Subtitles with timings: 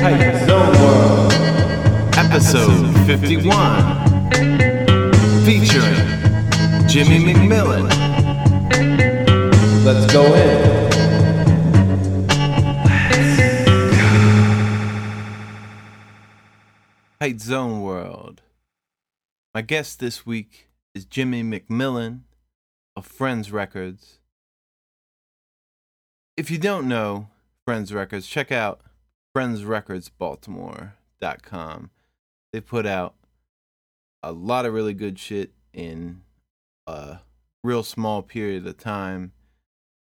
[0.00, 1.32] Tight Zone World.
[2.16, 3.50] episode 51,
[5.44, 5.94] featuring
[6.88, 7.84] Jimmy MacMillan,
[9.84, 10.90] Let's go in.
[17.20, 18.40] Tight Zone World.
[19.52, 22.20] My guest this week is Jimmy MacMillan
[22.96, 24.18] of Friends Records.
[26.38, 27.28] If you don't know
[27.66, 28.80] Friends Records, check out
[29.36, 31.90] friendsrecordsbaltimore.com.
[32.52, 33.14] They put out
[34.22, 36.22] a lot of really good shit in
[36.86, 37.20] a
[37.62, 39.32] real small period of time,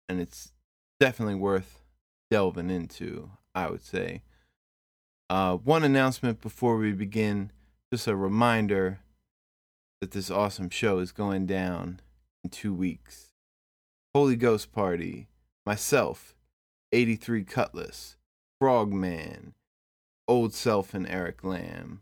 [0.08, 0.52] and it's
[1.00, 1.84] definitely worth
[2.32, 4.24] delving into, I would say.
[5.30, 7.52] Uh, one announcement before we begin
[7.92, 9.00] just a reminder
[10.02, 12.00] that this awesome show is going down
[12.44, 13.34] in two weeks.
[14.16, 15.28] Holy Ghost Party,
[15.66, 16.36] myself,
[16.92, 18.18] 83 Cutlass,
[18.60, 19.54] Frogman,
[20.28, 22.02] Old Self, and Eric Lamb.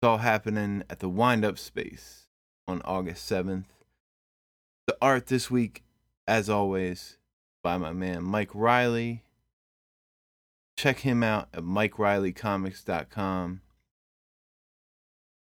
[0.00, 2.28] It's all happening at the Wind Up Space
[2.68, 3.64] on August 7th.
[4.86, 5.82] The art this week,
[6.28, 7.18] as always,
[7.62, 9.22] by my man Mike Riley.
[10.76, 13.60] Check him out at MikeRileyComics.com.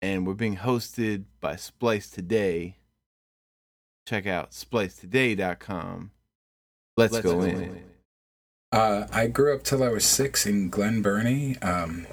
[0.01, 2.77] And we're being hosted by Splice Today.
[4.07, 6.11] Check out SpliceToday.com.
[6.95, 7.83] Let's, Let's go, go in.
[8.71, 12.05] Uh, I grew up till I was six in Glen Burnie, um,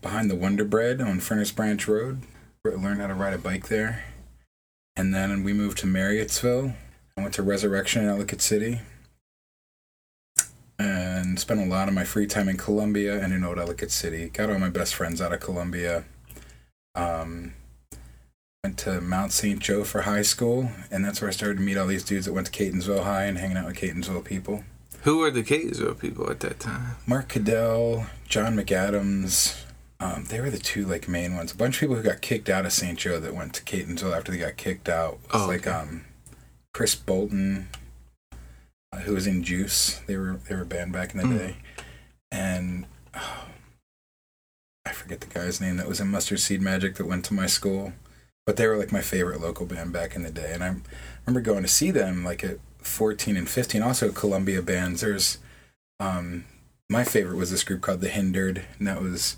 [0.00, 2.22] behind the Wonder Bread on Furnace Branch Road.
[2.64, 4.04] Learned how to ride a bike there.
[4.96, 6.74] And then we moved to Marriottsville.
[7.16, 8.80] I went to Resurrection in Ellicott City.
[10.78, 14.30] And spent a lot of my free time in Columbia and in Old Ellicott City.
[14.30, 16.04] Got all my best friends out of Columbia.
[16.94, 17.54] Um,
[18.64, 19.58] went to Mount St.
[19.58, 20.70] Joe for high school.
[20.90, 23.24] And that's where I started to meet all these dudes that went to Catonsville High
[23.24, 24.64] and hanging out with Catonsville people.
[25.02, 26.96] Who were the Catonsville people at that time?
[27.06, 29.62] Mark Cadell, John McAdams.
[29.98, 31.52] Um, they were the two like main ones.
[31.52, 32.98] A bunch of people who got kicked out of St.
[32.98, 35.18] Joe that went to Catonsville after they got kicked out.
[35.24, 35.70] It's Oh, like okay.
[35.76, 36.04] um,
[36.74, 37.68] Chris Bolton,
[38.92, 40.00] uh, who was in Juice.
[40.06, 41.38] They were they were a band back in the Mm.
[41.38, 41.56] day,
[42.32, 43.46] and oh,
[44.86, 47.46] I forget the guy's name that was in Mustard Seed Magic that went to my
[47.46, 47.92] school.
[48.46, 50.76] But they were like my favorite local band back in the day, and I
[51.26, 53.82] remember going to see them like at 14 and 15.
[53.82, 55.00] Also, Columbia bands.
[55.00, 55.38] There's
[55.98, 56.44] um,
[56.88, 59.36] my favorite was this group called The Hindered, and that was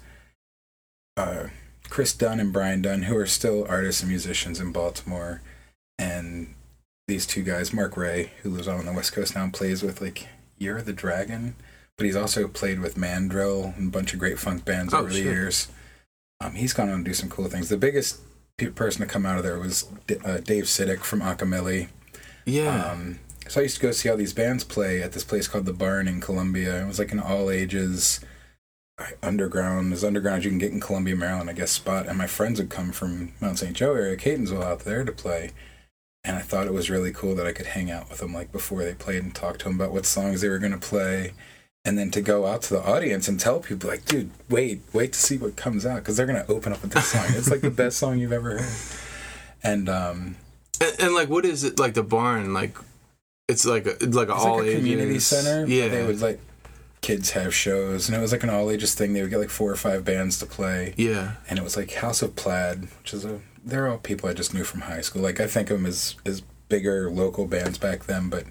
[1.17, 1.49] uh,
[1.91, 5.43] Chris Dunn and Brian Dunn, who are still artists and musicians in Baltimore,
[5.99, 6.55] and
[7.09, 9.83] these two guys, Mark Ray, who lives out on the West Coast now and plays
[9.83, 11.57] with like Year of the Dragon,
[11.99, 15.11] but he's also played with Mandrill and a bunch of great funk bands Oh, over
[15.13, 15.69] the years.
[16.41, 17.69] Um, he's gone on to do some cool things.
[17.69, 18.21] The biggest
[18.77, 21.89] person to come out of there was D- uh, Dave Sitek from Akameli.
[22.47, 22.85] Yeah.
[22.93, 25.67] Um, so I used to go see all these bands play at this place called
[25.67, 26.83] the Barn in Columbia.
[26.83, 28.21] It was like an all ages
[29.23, 32.07] underground, as underground as you can get in Columbia, Maryland, I guess, spot.
[32.07, 33.75] And my friends would come from Mount St.
[33.75, 35.51] Joe area, Catonsville, out there to play.
[36.25, 38.53] And I thought it was really cool that I could hang out with them like
[38.53, 41.33] before they played and talk to them about what songs they were going to play.
[41.85, 45.15] And then to go out to the audience and tell people, like, dude, wait, wait
[45.15, 47.25] to see what comes out because they're going to open up with this song.
[47.31, 48.73] It's like the best song you've ever heard.
[49.65, 50.37] And um,
[50.81, 52.53] and, and like, what is it like the barn?
[52.55, 52.77] Like,
[53.53, 55.67] it's like a it's like all like a community ages- center.
[55.67, 55.85] Yeah.
[55.85, 56.41] Yeah, they would like
[57.01, 59.13] kids have shows, and it was like an all ages thing.
[59.13, 61.35] They would get like four or five bands to play, yeah.
[61.49, 64.55] and it was like House of Plaid, which is a they're all people I just
[64.55, 65.23] knew from high school.
[65.23, 68.45] Like I think of them as as bigger local bands back then, but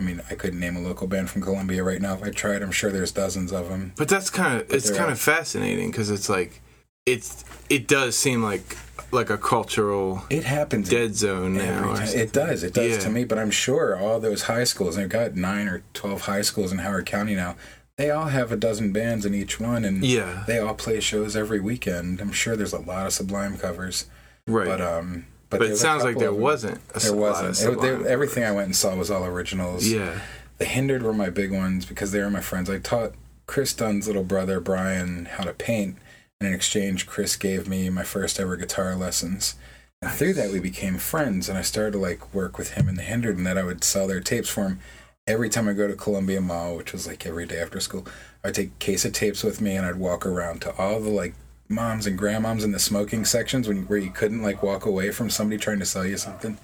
[0.00, 2.62] I mean I couldn't name a local band from Columbia right now if I tried.
[2.62, 3.92] I'm sure there's dozens of them.
[3.96, 6.60] But that's kind of it's kind of fascinating because it's like
[7.06, 8.76] it's it does seem like
[9.12, 11.62] like a cultural It happens dead zone now.
[11.62, 12.06] Every or time.
[12.06, 12.20] something.
[12.20, 12.62] It does.
[12.64, 12.98] It does Yeah.
[12.98, 13.24] to me.
[13.24, 16.78] But I'm sure all those high schools, they've got nine or 12 high schools in
[16.78, 17.56] Howard County now,
[17.96, 19.84] they all have a dozen bands in each one.
[19.84, 20.44] And Yeah.
[20.46, 22.20] they all play shows every weekend.
[22.20, 24.06] I'm sure there's a lot of Sublime covers.
[24.46, 24.66] Right.
[24.66, 26.80] But, um, but, but it sounds like there wasn't.
[26.94, 27.60] A There wasn't.
[27.84, 29.86] It- everything I went and saw was all originals.
[29.86, 30.20] Yeah.
[30.58, 32.68] The Hindered were my big ones because they were my friends.
[32.70, 33.14] I taught
[33.46, 35.96] Chris Dunn's little brother, Brian, how to paint.
[36.40, 39.56] And in exchange, Chris gave me my first ever guitar lessons.
[40.00, 41.50] And through that, we became friends.
[41.50, 43.84] And I started to like work with him in the Hindered and that I would
[43.84, 44.80] sell their tapes for him.
[45.26, 48.06] Every time I go to Columbia Mall, which was like every day after school,
[48.42, 51.10] I'd take a case of tapes with me and I'd walk around to all the
[51.10, 51.34] like
[51.68, 55.28] moms and grandmoms in the smoking sections when where you couldn't like walk away from
[55.28, 56.56] somebody trying to sell you something.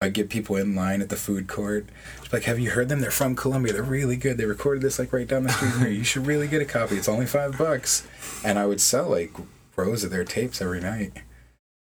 [0.00, 1.86] I'd get people in line at the food court.
[2.20, 3.00] Just like, have you heard them?
[3.00, 3.72] They're from Columbia.
[3.72, 4.38] They're really good.
[4.38, 5.88] They recorded this like right down the street here.
[5.88, 6.96] You should really get a copy.
[6.96, 8.06] It's only five bucks.
[8.44, 9.32] And I would sell like
[9.74, 11.12] rows of their tapes every night.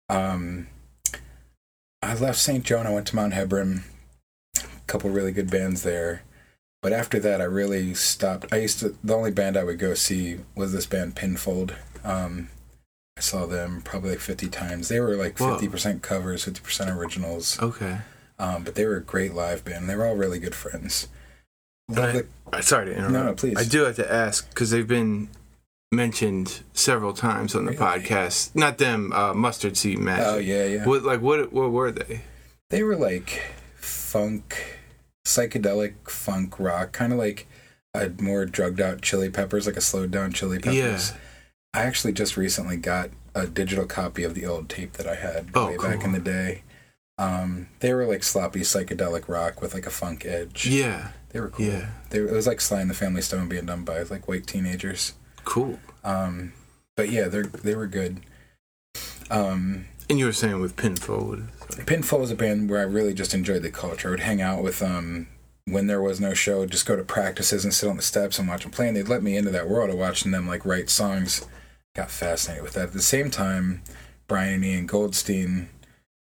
[0.08, 0.68] Um,
[2.02, 2.64] I left St.
[2.64, 3.84] Joe and I went to Mount Hebron.
[4.56, 6.22] A couple really good bands there.
[6.80, 8.46] But after that, I really stopped.
[8.52, 8.96] I used to.
[9.02, 11.74] The only band I would go see was this band Pinfold.
[12.04, 12.48] Um,
[13.16, 14.88] I saw them probably like 50 times.
[14.88, 15.56] They were like Whoa.
[15.58, 17.58] 50% covers, 50% originals.
[17.60, 17.98] Okay.
[18.38, 19.88] Um, but they were a great live band.
[19.88, 21.08] They were all really good friends.
[21.96, 22.24] I-
[22.60, 23.12] Sorry to interrupt.
[23.12, 23.56] No, no, please.
[23.56, 25.28] I do have to ask because they've been
[25.92, 27.82] mentioned several times on the Really?
[27.84, 28.54] podcast.
[28.54, 30.26] Not them, uh, Mustard Seed Magic.
[30.26, 30.84] oh yeah, yeah.
[30.84, 32.22] What like what what were they?
[32.70, 33.42] They were like
[33.76, 34.78] funk,
[35.24, 37.46] psychedelic funk rock, kind of like
[37.94, 40.76] a more drugged out Chili Peppers, like a slowed down Chili Peppers.
[41.12, 41.16] Yeah.
[41.76, 45.50] I actually just recently got a digital copy of the old tape that I had
[45.54, 46.62] Oh, way back in the day.
[47.18, 50.66] Um, they were like sloppy psychedelic rock with like a funk edge.
[50.66, 51.08] Yeah.
[51.30, 51.66] They were cool.
[51.66, 51.90] Yeah.
[52.10, 55.12] They, it was like Sly and the Family Stone being done by like white teenagers.
[55.44, 55.78] Cool.
[56.02, 56.54] Um,
[56.96, 58.20] but yeah, they they were good.
[59.30, 61.42] Um, And you were saying with Pinfold.
[61.84, 64.08] Pinfall was a band where I really just enjoyed the culture.
[64.08, 65.26] I would hang out with um
[65.66, 68.46] when there was no show, just go to practices and sit on the steps and
[68.48, 68.88] watch them play.
[68.88, 71.44] And they'd let me into that world of watching them like write songs.
[71.96, 72.88] Got fascinated with that.
[72.88, 73.82] At the same time,
[74.28, 75.70] Brian and Ian Goldstein,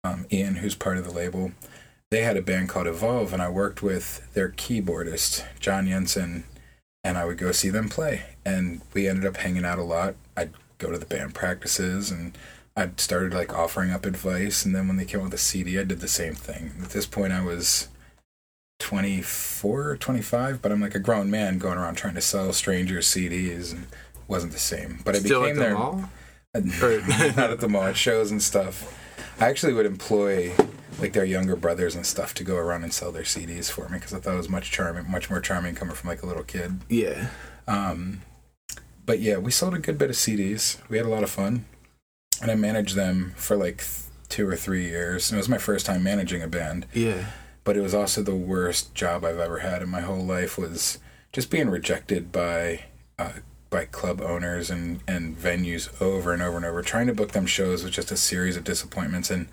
[0.03, 1.53] um, Ian, who's part of the label,
[2.11, 6.45] they had a band called Evolve, and I worked with their keyboardist, John Jensen,
[7.05, 8.23] and I would go see them play.
[8.47, 10.15] And we ended up hanging out a lot.
[10.39, 12.39] I'd go to the band practices and
[12.79, 15.83] I started like offering up advice, and then when they came with a CD, I
[15.85, 16.73] did the same thing.
[16.81, 17.89] At this point, I was
[18.79, 23.73] 24, 25, but I'm like a grown man going around trying to sell strangers CDs,
[23.73, 23.89] and
[24.29, 25.01] wasn't the same.
[25.05, 26.05] But I Still became at the their mall?
[26.83, 27.01] Or-
[27.37, 28.95] not at the mall, at shows and stuff.
[29.41, 30.53] I actually would employ
[31.01, 33.99] like their younger brothers and stuff to go around and sell their CDs for me
[33.99, 36.43] because I thought it was much charming, much more charming coming from like a little
[36.43, 36.81] kid.
[36.89, 37.29] Yeah.
[37.69, 38.23] Um,
[39.07, 40.79] but yeah, we sold a good bit of CDs.
[40.89, 41.67] We had a lot of fun,
[42.43, 43.85] and I managed them for like
[44.29, 45.31] two or three years.
[45.31, 47.27] And it was my first time managing a band, Yeah.
[47.65, 50.59] but it was also the worst job I've ever had in my whole life.
[50.59, 50.99] Was
[51.33, 52.85] just being rejected by
[53.19, 53.33] uh,
[53.71, 56.83] by club owners and and venues over and over and over.
[56.83, 59.31] Trying to book them shows was just a series of disappointments.
[59.31, 59.49] And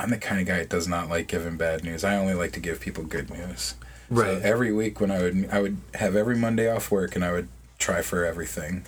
[0.00, 2.04] I'm the kind of guy that does not like giving bad news.
[2.04, 3.74] I only like to give people good news.
[4.10, 4.26] Right.
[4.26, 7.32] So every week when I would I would have every Monday off work and I
[7.32, 8.84] would try for everything.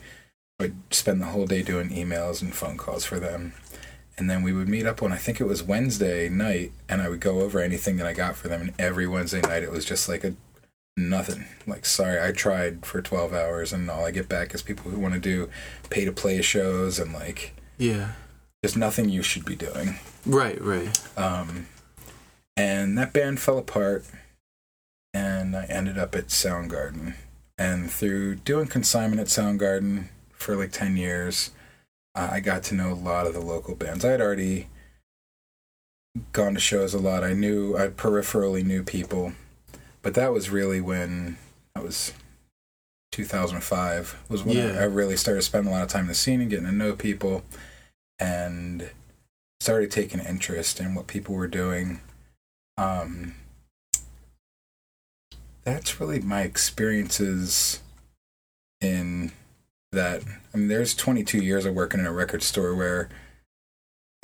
[0.59, 3.55] I would spend the whole day doing emails and phone calls for them.
[4.17, 7.09] And then we would meet up on I think it was Wednesday night and I
[7.09, 9.85] would go over anything that I got for them and every Wednesday night it was
[9.85, 10.35] just like a
[10.97, 11.47] nothing.
[11.67, 15.01] Like sorry, I tried for 12 hours and all I get back is people who
[15.01, 15.49] want to do
[15.91, 18.13] pay to play shows and like yeah.
[18.63, 19.99] there's nothing you should be doing.
[20.27, 20.61] Right.
[20.61, 20.99] Right.
[21.19, 21.67] Um,
[22.57, 24.05] and that band fell apart,
[25.13, 27.15] and I ended up at Soundgarden.
[27.59, 31.51] And through doing consignment at Soundgarden for like 10 years,
[32.15, 34.05] uh, I got to know a lot of the local bands.
[34.05, 34.69] I had already
[36.33, 37.25] gone to shows a lot.
[37.25, 39.33] I knew, I peripherally knew people,
[40.05, 41.39] but that was really when
[41.75, 42.13] that was
[43.11, 46.41] 2005 was when I, I really started spending a lot of time in the scene
[46.41, 47.43] and getting to know people
[48.19, 48.91] and
[49.61, 52.01] started taking interest in what people were doing.
[52.77, 53.35] Um,
[55.63, 57.81] that's really my experiences
[58.83, 59.33] in
[59.91, 60.23] that.
[60.53, 63.09] I mean, there's 22 years of working in a record store where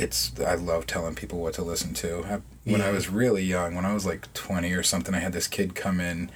[0.00, 0.32] it's.
[0.40, 2.24] I love telling people what to listen to.
[2.24, 5.32] I, when I was really young, when I was like 20 or something, I had
[5.32, 6.30] this kid come in.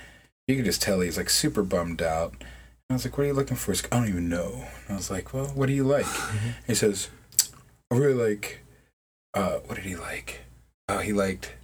[0.47, 2.33] You could just tell he's like super bummed out.
[2.41, 2.47] And
[2.91, 4.53] I was like, "What are you looking for?" He's like, "I don't even know."
[4.87, 6.07] And I was like, "Well, what do you like?"
[6.67, 7.09] He says,
[7.91, 8.61] "I really like."
[9.33, 10.43] Uh, what did he like?
[10.89, 11.55] Oh, he liked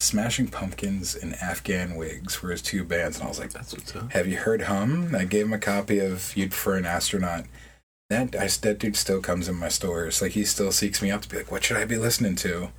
[0.00, 3.94] Smashing Pumpkins and Afghan Whigs were his two bands, and I was like, That's what's
[3.94, 4.10] up.
[4.12, 7.44] "Have you heard Hum?" I gave him a copy of "You'd Prefer an Astronaut."
[8.10, 10.20] That I, that dude still comes in my stores.
[10.20, 12.70] Like he still seeks me out to be like, "What should I be listening to?"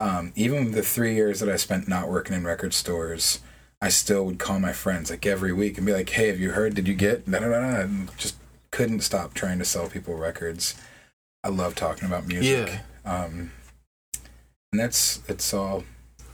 [0.00, 3.40] Um, even the three years that I spent not working in record stores,
[3.80, 6.52] I still would call my friends like every week and be like, "Hey, have you
[6.52, 6.74] heard?
[6.74, 8.36] Did you get?" Da, just
[8.70, 10.74] couldn't stop trying to sell people records.
[11.44, 12.80] I love talking about music.
[13.04, 13.24] Yeah.
[13.24, 13.50] Um,
[14.72, 15.84] and that's it's all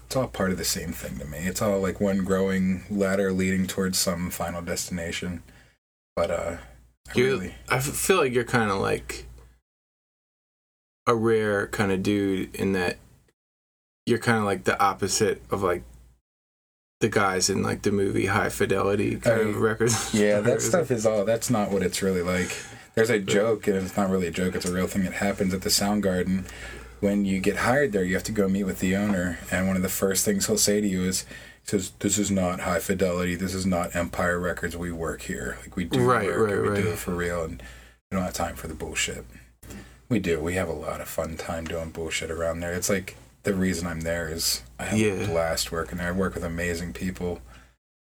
[0.07, 1.39] it's all part of the same thing to me.
[1.39, 5.43] It's all like one growing ladder leading towards some final destination.
[6.17, 6.57] But uh,
[7.17, 9.27] really, I feel like you're kind of like
[11.07, 12.99] a rare kind of dude in that
[14.07, 15.83] you're kind of like the opposite of like
[17.01, 20.13] the guys in like the movie High Fidelity kind Oh, of records.
[20.15, 21.25] yeah, that stuff is all.
[21.25, 22.57] That's not what it's really like.
[22.95, 24.57] There's a joke, and it's not really a joke.
[24.57, 26.47] It's a real thing that happens at the Soundgarden.
[27.01, 29.77] When you get hired there, you have to go meet with the owner, and one
[29.77, 31.23] of the first things he'll say to you is,
[31.63, 33.35] he "says This is not high fidelity.
[33.37, 34.77] This is not Empire Records.
[34.77, 35.59] We work here.
[35.61, 36.51] Like we do Right, work.
[36.51, 37.63] right, we do it for real, and
[38.11, 39.25] we don't have time for the bullshit."
[40.09, 40.41] We do.
[40.41, 42.73] We have a lot of fun time doing bullshit around there.
[42.73, 45.13] It's like the reason I'm there is I have Yeah.
[45.13, 46.09] a blast working there.
[46.09, 47.43] I work with amazing people.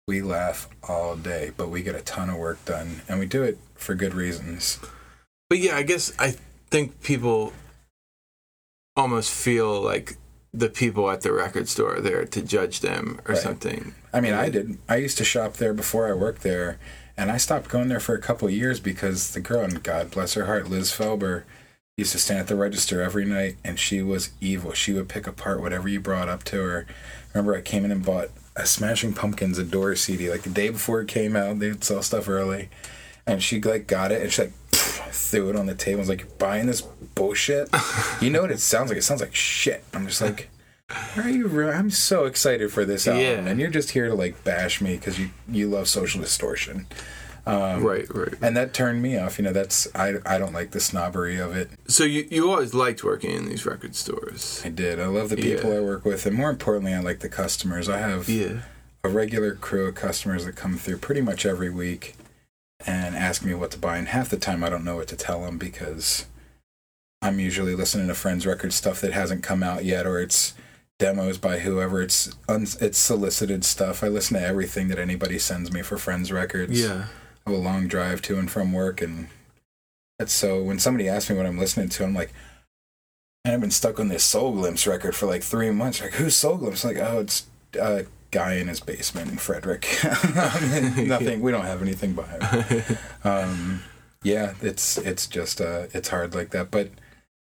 [0.09, 3.43] we laugh all day, but we get a ton of work done, and we do
[3.43, 4.79] it for good reasons.
[5.49, 6.37] But yeah, I guess I
[6.71, 7.51] think people
[8.97, 10.17] almost feel like
[10.53, 13.41] the people at the record store there to judge them or Right.
[13.43, 13.93] something.
[14.11, 14.77] I mean, I did.
[14.89, 16.79] I used to shop there before I worked there,
[17.15, 20.09] and I stopped going there for a couple of years because the girl, and God
[20.11, 21.43] bless her heart, Liz Felber,
[21.95, 24.73] used to stand at the register every night, and she was evil.
[24.73, 26.85] She would pick apart whatever you brought up to her.
[27.33, 31.01] Remember, I came in and bought a Smashing Pumpkins Adore CD like the day before
[31.01, 31.59] it came out.
[31.59, 32.69] They'd sell stuff early,
[33.27, 34.53] and she like got it and she like
[35.11, 35.99] threw it on the table.
[35.99, 37.69] and was like, "You're buying this bullshit."
[38.21, 38.97] you know what it sounds like?
[38.97, 39.83] It sounds like shit.
[39.93, 40.49] I'm just like.
[41.17, 41.69] Are you real?
[41.69, 43.45] I'm so excited for this album, Yeah.
[43.51, 46.87] and you're just here to like bash me because you you love social distortion,
[47.45, 48.33] um, right, right.
[48.41, 49.37] and that turned me off.
[49.37, 51.69] You know, that's I I don't like the snobbery of it.
[51.89, 54.61] So you you always liked working in these record stores.
[54.63, 54.97] I did.
[55.01, 55.79] I love the people Yeah.
[55.79, 57.89] I work with, and more importantly, I like the customers.
[57.89, 58.59] I have Yeah.
[59.03, 62.15] a regular crew of customers that come through pretty much every week
[62.85, 65.15] and ask me what to buy, and half the time I don't know what to
[65.15, 66.25] tell them because
[67.21, 70.53] I'm usually listening to friends' record stuff that hasn't come out yet, or it's
[70.99, 72.01] demos by whoever.
[72.01, 74.03] It's un- it's solicited stuff.
[74.03, 76.79] I listen to everything that anybody sends me for friends' records.
[76.79, 77.05] Yeah.
[77.45, 79.29] I have a long drive to and from work, and
[80.19, 80.61] that's so.
[80.61, 82.33] When somebody asks me what I'm listening to, I'm like.
[83.45, 86.01] And I've been stuck on this Soul Glimpse record for like three months.
[86.01, 86.83] Like, who's Soul Glimpse?
[86.83, 87.45] Like, oh, it's
[87.79, 89.87] a guy in his basement in Frederick.
[90.03, 91.41] Nothing.
[91.41, 92.97] We don't have anything by him.
[93.23, 93.83] Um,
[94.23, 96.71] yeah, it's it's just uh, it's hard like that.
[96.71, 96.89] But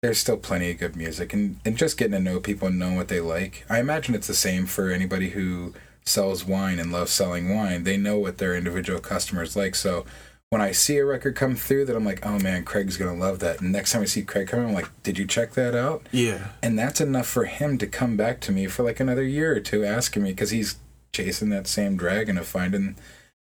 [0.02, 2.96] there's still plenty of good music, and and just getting to know people and knowing
[2.96, 3.66] what they like.
[3.70, 5.74] I imagine it's the same for anybody who
[6.06, 7.84] sells wine and loves selling wine.
[7.84, 9.76] They know what their individual customers like.
[9.76, 10.06] So
[10.50, 13.40] when I see a record come through that I'm like, oh man, Craig's gonna love
[13.40, 13.62] that.
[13.62, 16.08] And next time I see Craig come, I'm like, did you check that out?
[16.12, 16.50] Yeah.
[16.64, 19.60] and that's enough for him to come back to me for like another year or
[19.60, 20.78] two asking me because he's
[21.14, 22.96] chasing that same dragon of finding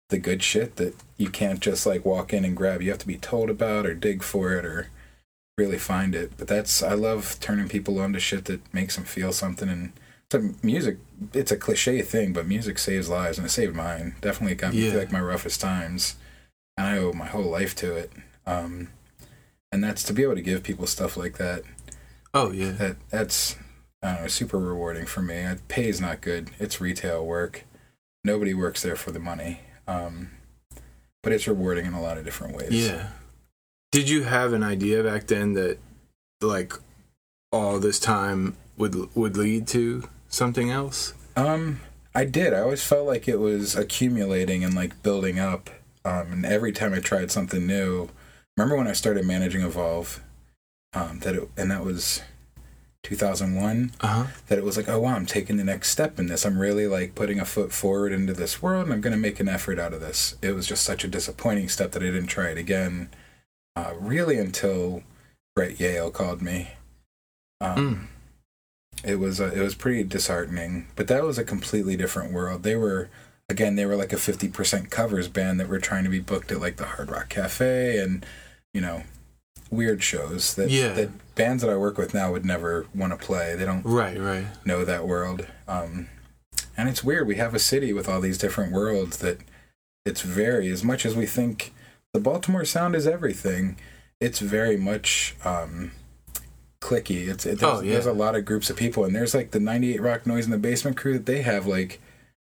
[0.09, 3.05] the good shit that you can't just like walk in and grab you have to
[3.07, 4.87] be told about or dig for it or
[5.55, 9.03] really find it but that's i love turning people on to shit that makes them
[9.05, 9.91] feel something and
[10.31, 10.97] so music
[11.33, 14.83] it's a cliche thing but music saves lives and it saved mine definitely got me
[14.85, 14.91] Yeah.
[14.91, 16.15] through like my roughest times
[16.79, 18.11] and i owe my whole life to it
[18.47, 18.87] um
[19.71, 21.63] and that's to be able to give people stuff like that
[22.33, 22.71] Oh yeah.
[22.71, 23.55] that that's
[24.01, 25.43] I know, super rewarding for me.
[25.43, 26.51] Uh, Pay is not good.
[26.59, 27.65] It's retail work.
[28.23, 29.61] Nobody works there for the money.
[29.87, 30.31] Um,
[31.21, 32.71] but it's rewarding in a lot of different ways.
[32.71, 33.09] Yeah.
[33.91, 35.79] Did you have an idea back then that
[36.41, 36.73] like
[37.51, 41.13] all this time would would lead to something else?
[41.35, 41.81] Um,
[42.13, 42.53] I did.
[42.53, 45.69] I always felt like it was accumulating and like building up.
[46.05, 48.09] Um, and every time I tried something new,
[48.55, 50.23] remember when I started managing Evolve?
[50.93, 52.21] Um, that it, and that was
[53.03, 53.91] 2001.
[54.01, 54.25] Uh-huh.
[54.47, 56.45] that it was like, oh wow, I'm taking the next step in this.
[56.45, 59.39] I'm really like putting a foot forward into this world, and I'm going to make
[59.39, 60.35] an effort out of this.
[60.41, 63.09] It was just such a disappointing step that I didn't try it again,
[63.75, 65.03] uh, really until
[65.55, 66.71] Bret Yale called me.
[67.61, 68.09] Um,
[69.03, 72.63] It was uh, it was pretty disheartening, but that was a completely different world.
[72.63, 73.09] They were
[73.49, 76.59] again, they were like a 50% covers band that were trying to be booked at
[76.61, 78.25] like the Hard Rock Cafe and
[78.73, 79.03] you know
[79.71, 80.93] weird shows that Yeah.
[80.93, 83.55] that bands that I work with now would never want to play.
[83.55, 84.45] They don't Right, right.
[84.65, 85.45] know that world.
[85.67, 86.07] Um,
[86.77, 87.27] and it's weird.
[87.27, 89.39] We have a city with all these different worlds that
[90.05, 91.73] it's very, as much as we think
[92.13, 93.77] the Baltimore sound is everything,
[94.19, 95.91] it's very much um,
[96.81, 97.27] clicky.
[97.27, 97.93] It's it, there's, Oh, yeah.
[97.93, 100.51] there's a lot of groups of people, and there's like the 98 Rock Noise in
[100.51, 101.99] the Basement crew that they have like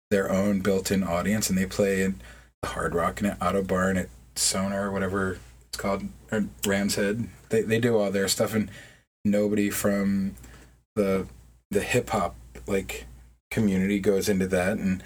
[0.09, 2.21] their own built-in audience, and they play in
[2.61, 7.27] the Hard Rock and at Ottobar at Sonar or whatever it's called, or Ram's Head.
[7.49, 8.69] They they do all their stuff, and
[9.25, 10.35] nobody from
[10.95, 11.27] the
[11.71, 12.35] the hip hop
[12.67, 13.05] like
[13.49, 15.01] community goes into that and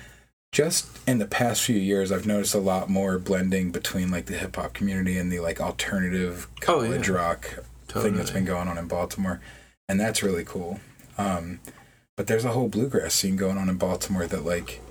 [0.54, 4.38] just in the past few years I've noticed a lot more blending between like the
[4.38, 6.90] hip hop community and the like alternative Oh, yeah.
[6.90, 9.40] college rock thing that's been going on in Baltimore
[9.90, 10.80] and that's really cool.
[11.18, 11.60] Um
[12.16, 14.82] but there's a whole bluegrass scene going on in Baltimore that like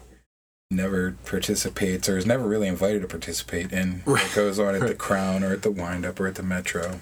[0.70, 4.94] never participates or is never really invited to participate in what goes on at the
[4.94, 7.00] Crown or at the Windup or at the Metro.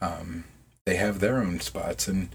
[0.00, 0.44] Um,
[0.84, 2.28] they have their own spots, and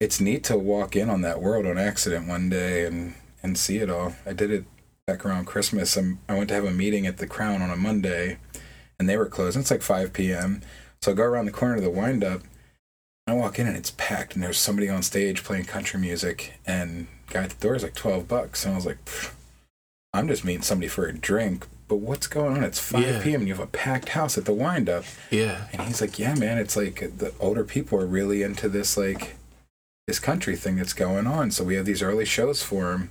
[0.00, 3.78] it's neat to walk in on that world on accident one day and and see
[3.78, 4.14] it all.
[4.24, 4.64] I did it
[5.06, 5.96] back around Christmas.
[5.96, 8.38] i I went to have a meeting at the Crown on a Monday,
[8.98, 9.56] and they were closed.
[9.56, 10.62] It's like 5 p.m.
[11.02, 12.42] So I go around the corner to the Windup.
[13.28, 17.08] I walk in and it's packed, and there's somebody on stage playing country music, and
[17.28, 19.04] guy at the door is like 12 bucks, and I was like.
[19.04, 19.32] "Pfft,
[20.16, 22.64] I'm just meeting somebody for a drink, but what's going on?
[22.64, 23.22] It's 5 Yeah.
[23.22, 23.40] p.m.
[23.40, 25.04] and you have a packed house at the wind up.
[25.30, 25.66] Yeah.
[25.72, 28.96] And he's like, yeah, man, it's like uh, the older people are really into this,
[28.96, 29.36] like,
[30.06, 31.50] this country thing that's going on.
[31.50, 33.10] So we have these early shows for him.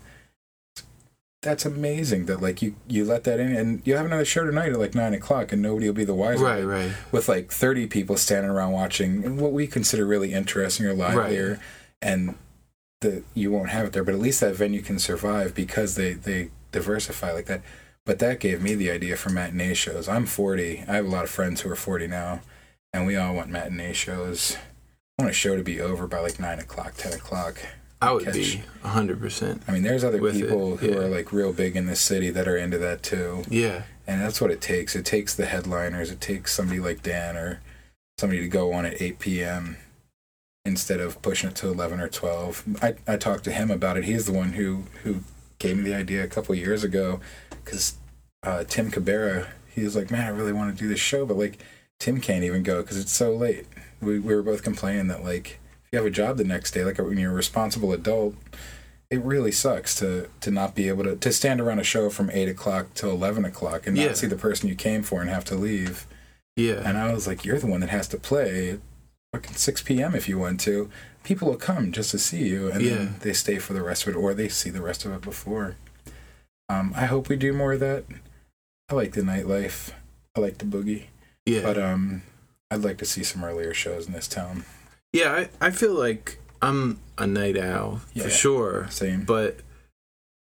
[1.41, 4.71] that's amazing that like you you let that in and you have another show tonight
[4.71, 6.91] at like nine o'clock and nobody will be the wiser Right, right.
[7.11, 11.59] with like 30 people standing around watching what we consider really interesting or livelier
[12.01, 12.33] and
[13.01, 16.13] the you won't have it there but at least that venue can survive because they
[16.13, 17.61] they diversify like that
[18.05, 21.23] but that gave me the idea for matinee shows i'm 40 i have a lot
[21.23, 22.41] of friends who are 40 now
[22.93, 24.57] and we all want matinee shows
[25.17, 27.57] i want a show to be over by like 9 o'clock 10 o'clock
[28.01, 29.63] I would catch- be hundred percent.
[29.67, 30.97] i mean there's other With it, people who yeah.
[30.97, 34.39] are like real big in this city that are into that too Yeah, and that's
[34.41, 34.95] what it takes.
[34.95, 36.11] It takes the headliners.
[36.11, 37.61] It takes somebody like Dan or
[38.19, 39.77] somebody to go on at 8 p.m.
[40.65, 42.63] instead of pushing it to 11 or 12.
[42.83, 44.03] I, I talked to him about it.
[44.03, 45.21] He's the one who, who
[45.67, 47.19] gave me the idea a couple years ago
[47.63, 47.95] because
[48.43, 51.37] uh, Tim Cabrera, he was like, man, I really want to do this show, but
[51.37, 51.57] like
[51.99, 53.65] Tim can't even go because it's so late.
[54.01, 56.83] We, we were both complaining that like if you have a job the next day,
[56.83, 58.35] like when you're a responsible adult,
[59.09, 62.29] it really sucks to to not be able to to stand around a show from
[62.31, 64.13] eight o'clock till eleven o'clock and not Yeah.
[64.13, 66.05] see the person you came for and have to leave.
[66.55, 68.79] yeah, And I was like, you're the one that has to play at
[69.33, 70.15] fucking six p.m.
[70.15, 70.89] if you want to.
[71.25, 72.95] People will come just to see you, and Yeah.
[72.95, 75.21] then they stay for the rest of it, or they see the rest of it
[75.21, 75.75] before.
[76.69, 78.05] Um, I hope we do more of that.
[78.89, 79.89] I like the nightlife.
[80.35, 81.05] I like the boogie,
[81.45, 81.61] yeah.
[81.61, 82.21] but um,
[82.69, 84.65] I'd like to see some earlier shows in this town.
[85.13, 88.23] yeah, I, I feel like I'm a night owl Yeah.
[88.23, 89.23] for sure, Same.
[89.23, 89.61] but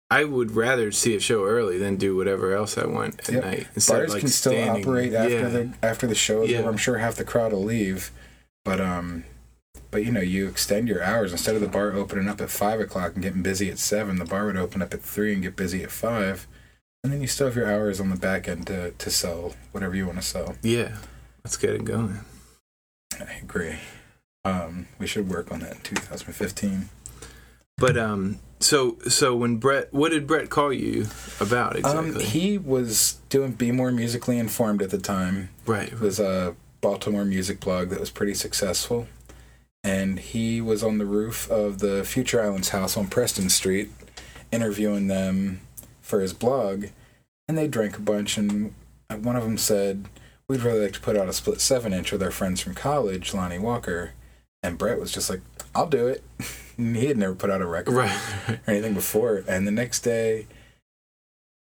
[0.10, 3.44] I would rather see a show early than do whatever else I want at Yep.
[3.44, 3.68] night.
[3.76, 5.48] Instead bars of like can still standing- operate after yeah.
[5.50, 6.60] the after the show is Yeah.
[6.60, 6.70] over.
[6.70, 8.10] I'm sure half the crowd will leave,
[8.66, 9.26] but um,
[9.92, 12.80] but you know you extend your hours instead of the bar opening up at five
[12.80, 14.18] o'clock and getting busy at seven.
[14.18, 16.48] The bar would open up at three and get busy at five,
[17.04, 19.96] and then you still have your hours on the back end to to sell whatever
[19.96, 20.56] you want to sell.
[20.62, 20.98] Yeah,
[21.44, 22.20] let's get it going.
[23.20, 23.80] I agree.
[24.46, 26.90] Um, we should work on that in 2015.
[27.78, 31.08] But um, so so when Bret, what did Bret call you
[31.40, 32.16] about exactly?
[32.16, 35.50] Um, he was doing Be More Musically Informed at the time.
[35.66, 35.92] right.
[35.92, 39.08] It was a Baltimore music blog that was pretty successful.
[39.88, 43.90] And he was on the roof of the Future Islands house on Preston Street
[44.52, 45.62] interviewing them
[46.02, 46.88] for his blog.
[47.48, 48.74] And they drank a bunch, and
[49.10, 50.06] one of them said,
[50.50, 53.34] We'd really like to put out a split seven inch with our friends from college,
[53.34, 54.12] Lonnie Walker.
[54.64, 55.42] And Bret was just like,
[55.76, 56.24] I'll do it.
[56.78, 58.20] he had never put out a record Right.
[58.50, 59.44] or anything before.
[59.48, 60.48] And the next day,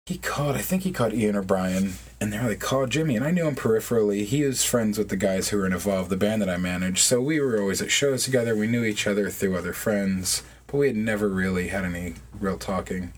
[0.06, 3.16] he called, I think he called Ian or Brian, and they were like, call Jimmy.
[3.16, 4.24] And I knew him peripherally.
[4.24, 7.00] He was friends with the guys who were in Evolve, the band that I managed.
[7.00, 8.54] So we were always at shows together.
[8.56, 12.56] We knew each other through other friends, but we had never really had any real
[12.56, 13.12] talking.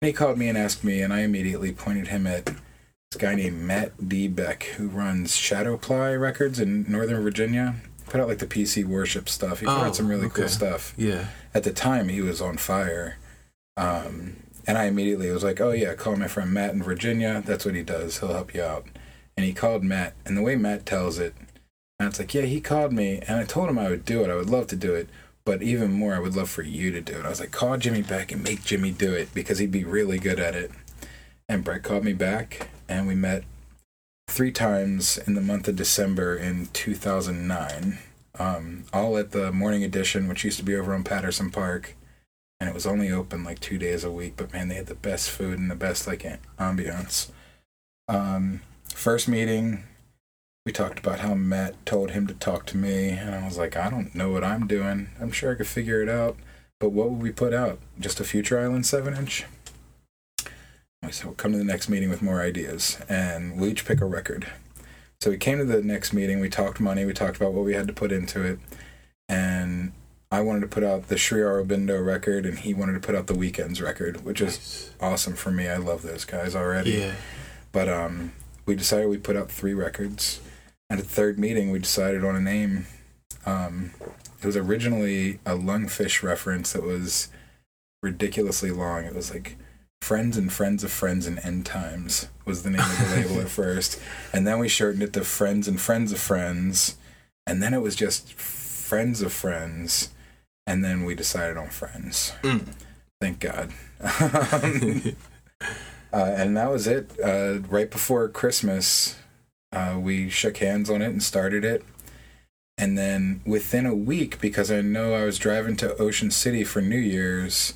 [0.00, 3.34] And he called me and asked me, and I immediately pointed him at this guy
[3.34, 4.28] named Matt D.
[4.28, 7.74] Beck, who runs Shdwply Records in Northern Virginia.
[8.06, 9.58] Put out like the PC worship stuff.
[9.60, 11.26] He put Oh, out some really cool stuff Yeah.
[11.52, 13.16] at the time he was on fire
[13.76, 17.42] um, and i immediately was like oh yeah call my friend matt in virginia.
[17.44, 18.18] That's what he does.
[18.18, 18.86] He'll help you out.
[19.36, 20.14] And he called matt.
[20.24, 21.34] And the way matt tells it
[22.00, 24.30] matt's like yeah he called me and i told him i would do it.
[24.30, 25.08] I would love to do it
[25.44, 27.24] but even more i would love for you to do it.
[27.26, 30.18] I was like call jimmy back and make jimmy do it because he'd be really
[30.18, 30.70] good at it.
[31.48, 33.44] And Bret called me back and we met
[34.28, 37.98] three times in the month of december in 2009
[38.38, 41.94] um, all at the morning edition, which used to be over on Patterson Park,
[42.62, 44.34] and it was only open like two days a week.
[44.36, 47.28] But man, they had the best food and the best like am- ambiance.
[48.06, 48.60] Um,
[48.94, 49.82] first meeting,
[50.64, 53.76] we talked about how Matt told him to talk to me, and I was like,
[53.76, 55.08] I don't know what I'm doing.
[55.20, 56.36] I'm sure I could figure it out.
[56.78, 57.80] But what would we put out?
[57.98, 59.44] Just a Future Island seven inch?
[61.02, 64.00] I said, we'll come to the next meeting with more ideas, and we'll each pick
[64.00, 64.46] a record.
[65.20, 66.38] So we came to the next meeting.
[66.38, 67.04] We talked money.
[67.04, 68.60] We talked about what we had to put into it,
[69.28, 69.90] and
[70.32, 73.26] I wanted to put out the Sri Aurobindo record, and he wanted to put out
[73.26, 74.90] the Weekends record, which is Nice.
[75.00, 75.68] awesome for me.
[75.68, 76.92] I love those guys already.
[76.92, 77.14] Yeah.
[77.70, 78.32] But um,
[78.66, 80.40] we decided we put out three records.
[80.90, 82.86] At the third meeting, we decided on a name.
[83.46, 83.90] Um,
[84.40, 87.28] it was originally a lungfish reference that was
[88.02, 89.04] ridiculously long.
[89.04, 89.56] It was like
[90.00, 93.48] Friends and Friends of Friends and End Times was the name of the label at
[93.50, 94.00] first.
[94.32, 96.96] And then we shortened it to Friends and Friends of Friends.
[97.46, 100.08] And then it was just Friends of Friends.
[100.66, 102.32] And then we decided on Friends.
[102.42, 102.66] Mm.
[103.20, 103.72] Thank God.
[106.12, 107.10] Uh, and that was it.
[107.24, 109.16] Uh, right before Christmas,
[109.72, 111.82] uh, we shook hands on it and started it.
[112.76, 116.82] And then within a week, because I know I was driving to Ocean City for
[116.82, 117.74] New Year's,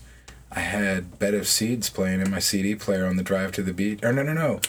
[0.51, 3.73] I had Bed of Seeds playing in my CD player on the drive to the
[3.73, 4.01] beach.
[4.03, 4.61] Or no, no, no.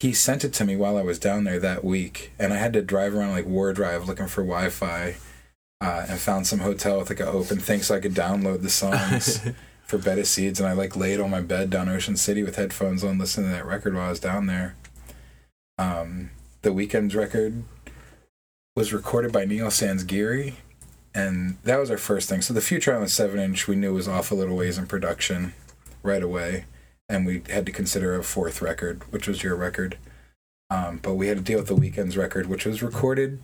[0.00, 2.72] He sent it to me while I was down there that week, and I had
[2.72, 5.14] to drive around like War Drive looking for Wi-Fi,
[5.84, 8.70] uh, and found some hotel with like an open thing so I could download the
[8.70, 9.40] songs.
[9.84, 12.56] for Bed of Seeds, and I like laid on my bed down Ocean City with
[12.56, 14.74] headphones on, listening to that record while I was down there.
[15.78, 16.30] Um,
[16.62, 17.64] the Weekend's record
[18.74, 20.54] was recorded by Neil Sansgiri,
[21.14, 22.40] and that was our first thing.
[22.40, 25.52] So the Future Island seven inch we knew was off a little ways in production
[26.02, 26.64] right away,
[27.08, 29.98] and we had to consider a fourth record, which was your record.
[30.70, 33.38] Um, but we had to deal with the Weekend's record, which was recorded.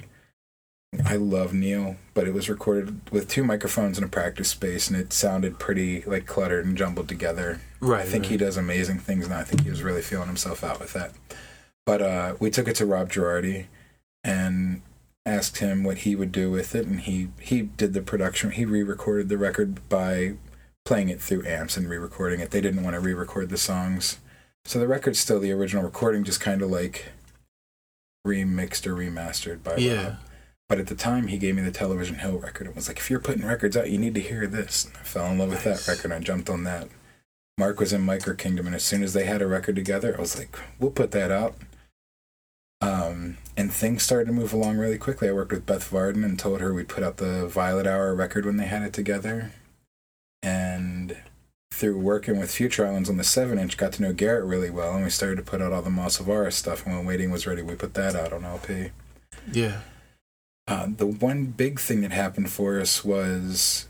[1.06, 4.98] I love Neil, but it was recorded with two microphones in a practice space, and
[4.98, 7.60] it sounded pretty like cluttered and jumbled together.
[7.78, 8.00] Right.
[8.02, 10.80] I think he does amazing things, and I think he was really feeling himself out
[10.80, 11.12] with that.
[11.86, 13.66] But uh, we took it to Rob Girardi
[14.24, 14.82] and
[15.24, 18.50] asked him what he would do with it, and he he did the production.
[18.50, 20.34] He re-recorded the record by
[20.84, 22.50] playing it through amps and re-recording it.
[22.50, 24.18] They didn't want to re-record the songs,
[24.64, 27.06] so the record's still the original recording, just kind of like
[28.26, 30.04] remixed or remastered by Yeah.
[30.04, 30.16] Rob.
[30.70, 32.68] But at the time, he gave me the Television Hill record.
[32.68, 34.84] It was like, if you're putting records out, you need to hear this.
[34.84, 35.84] And I fell in love with Nice.
[35.84, 36.04] that record.
[36.12, 36.86] and I jumped on that.
[37.58, 40.20] Mark was in Micro Kingdom, and as soon as they had a record together, I
[40.20, 41.56] was like, we'll put that out.
[42.80, 45.28] Um, and things started to move along really quickly.
[45.28, 48.46] I worked with Beth Varden and told her we'd put out the Violet Hour record
[48.46, 49.50] when they had it together.
[50.40, 51.16] And
[51.72, 54.94] through working with Future Islands on the 7 inch, got to know Gerrit really well,
[54.94, 56.86] and we started to put out all the Moss of Aura stuff.
[56.86, 58.90] And when Waiting was ready, we put that out on LP.
[59.52, 59.80] Yeah.
[60.70, 63.88] Uh, the one big thing that happened for us was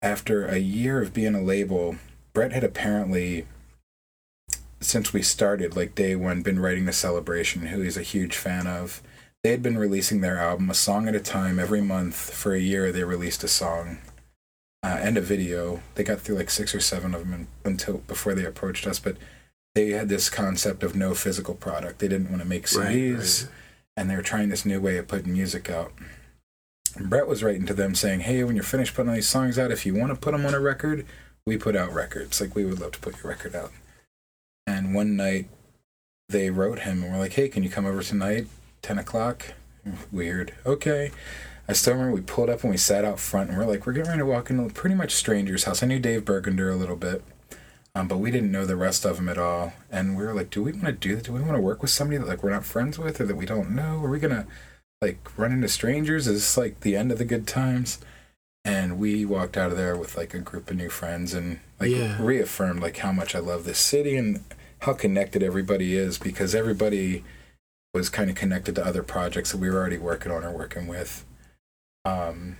[0.00, 1.96] after a year of being a label,
[2.32, 3.46] Bret had apparently,
[4.80, 8.68] since we started, like day one, been writing the celebration, who he's a huge fan
[8.68, 9.02] of.
[9.42, 12.60] They had been releasing their album a song at a time every month for a
[12.60, 12.92] year.
[12.92, 13.98] They released a song
[14.84, 15.82] uh, and a video.
[15.96, 19.16] They got through like six or seven of them until before they approached us, but
[19.74, 21.98] they had this concept of no physical product.
[21.98, 22.94] They didn't want to make Right.
[22.94, 23.52] CDs right.
[23.96, 25.92] and they were trying this new way of putting music out.
[26.98, 29.86] Bret was writing to them saying, "Hey, when you're finished putting these songs out, if
[29.86, 31.06] you want to put them on a record,
[31.46, 32.40] we put out records.
[32.40, 33.72] Like we would love to put your record out."
[34.66, 35.48] And one night,
[36.28, 38.46] they wrote him and were like, "Hey, can you come over tonight,
[38.82, 39.54] ten o'clock?"
[40.12, 40.54] Weird.
[40.66, 41.10] Okay.
[41.68, 43.92] I still remember we pulled up and we sat out front and we're like, we're
[43.92, 45.82] getting ready to walk into pretty much stranger's house.
[45.82, 47.22] I knew Dave Bergander a little bit,
[47.94, 49.72] um, but we didn't know the rest of them at all.
[49.90, 51.26] And we were like, do we want to do that?
[51.26, 53.36] Do we want to work with somebody that like we're not friends with or that
[53.36, 54.02] we don't know?
[54.04, 54.46] Are we gonna
[55.00, 56.26] like run into strangers?
[56.26, 57.98] Is like the end of the good times?
[58.64, 61.90] And we walked out of there with like a group of new friends and like
[61.90, 62.22] Yeah.
[62.22, 64.44] reaffirmed like how much I love this city and
[64.80, 67.24] how connected everybody is because everybody
[67.94, 70.86] was kind of connected to other projects that we were already working on or working
[70.86, 71.24] with.
[72.04, 72.58] Um,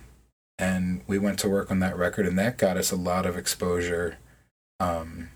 [0.59, 3.39] and we went to work on that record, and that got us a lot of
[3.39, 4.19] exposure.
[4.79, 5.31] Um,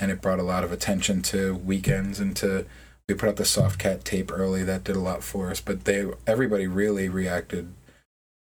[0.00, 2.66] and it brought a lot of attention to weekends and to
[3.10, 5.84] we put out the soft cat tape early that did a lot for us but
[5.84, 7.72] they everybody really reacted.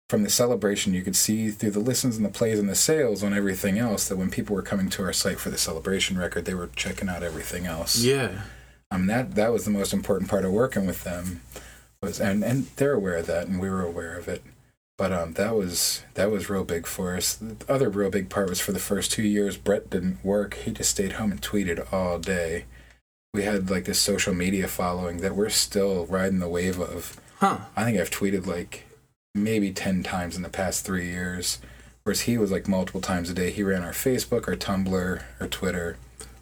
[0.08, 3.24] From the celebration you could see through the listens and the plays and the sales
[3.24, 6.44] on everything else that when people were coming to our site for the celebration record
[6.44, 7.98] they were checking out everything else.
[7.98, 8.42] Yeah.
[8.92, 11.40] um, that that was the most important part of working with them
[12.00, 14.42] was and and they're aware of that and we were aware of it.
[14.96, 17.34] But um that was that was real big for us.
[17.34, 20.54] The other real big part was for the first two years Bret didn't work.
[20.54, 22.66] He just stayed home and tweeted all day
[23.36, 27.58] we had like this social media following that we're still riding the wave of Huh.
[27.76, 28.84] i think i've tweeted like
[29.34, 31.58] maybe 10 times in the past three years
[32.02, 35.48] whereas he was like multiple times a day he ran our facebook our tumblr our
[35.48, 35.96] twitter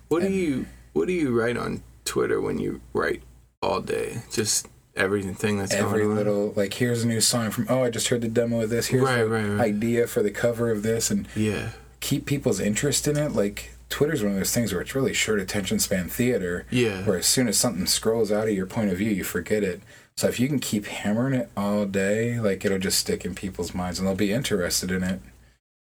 [0.09, 3.22] What do you What do you write on Twitter when you write
[3.62, 4.18] all day?
[4.30, 6.16] Just everything that's every going on.
[6.16, 8.87] little like here's a new song from oh i just heard the demo of this
[8.88, 9.61] here's Right, right, right.
[9.61, 11.70] idea for the cover of this and Yeah.
[11.98, 15.38] keep people's interest in it like twitter's one of those things where it's really short
[15.38, 17.04] attention span theater Yeah.
[17.04, 19.80] where as soon as something scrolls out of your point of view you forget it
[20.16, 23.72] so if you can keep hammering it all day like it'll just stick in people's
[23.72, 25.20] minds and they'll be interested in it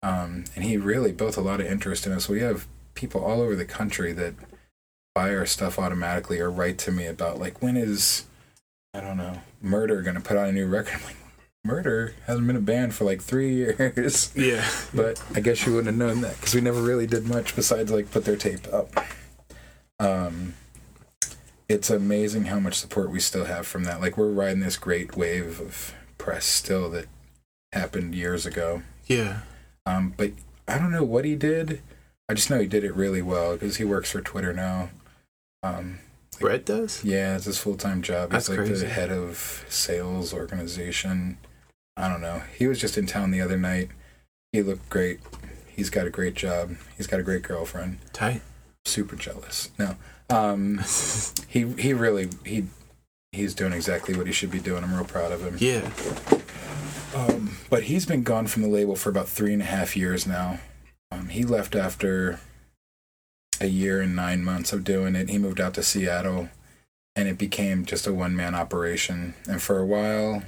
[0.05, 3.41] um, and he really built a lot of interest in us we have people all
[3.41, 4.35] over the country that
[5.15, 8.27] buy our stuff automatically or write to me about like when is
[8.95, 10.95] I don't know Murder gonna put out a new record.
[11.01, 11.17] I'm like
[11.69, 14.67] Murder hasn't been a band for like three years, Yeah.
[14.95, 17.93] but I guess you wouldn't have known that because we never really did much besides
[17.93, 18.89] like put their tape up.
[20.01, 20.55] Um,
[21.69, 24.01] it's amazing how much support we still have from that.
[24.01, 27.07] Like we're riding this great wave of press still that
[27.73, 28.83] happened years ago.
[29.07, 29.41] Yeah.
[29.85, 30.33] Um, but
[30.67, 31.83] I don't know what he did.
[32.31, 34.89] I just know he did it really well because he works for Twitter now.
[35.63, 35.99] Um,
[36.41, 37.03] Bret does?
[37.05, 38.31] yeah, it's his full time job.
[38.33, 38.87] He's That's like crazy.
[38.87, 41.37] the head of sales organization.
[41.99, 42.43] I don't know.
[42.57, 43.91] He was just in town the other night.
[44.53, 45.21] He looked great.
[45.67, 46.77] He's got a great job.
[46.97, 47.99] He's got a great girlfriend.
[48.13, 48.43] Tight.
[48.85, 49.71] Super jealous.
[49.79, 49.97] No.
[50.31, 50.81] Um,
[51.49, 52.67] he he really he
[53.33, 54.85] he's doing exactly what he should be doing.
[54.85, 55.57] I'm real proud of him.
[55.59, 55.91] yeah.
[57.15, 60.27] Um, but he's been gone from the label for about three and a half years
[60.27, 60.61] now.
[61.11, 62.39] Um, he left after
[63.61, 65.31] a year and nine months of doing it.
[65.31, 66.49] He moved out to Seattle,
[67.17, 69.35] and it became just a one man operation.
[69.49, 70.43] And for a while,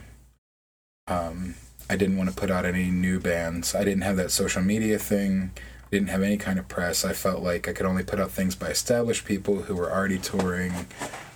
[1.11, 1.55] um,
[1.89, 3.75] I didn't want to put out any new bands.
[3.75, 5.51] I didn't have that social media thing.
[5.91, 7.05] Didn't have any kind of press.
[7.05, 10.19] I felt like I could only put out things by established people who were already
[10.19, 10.73] touring.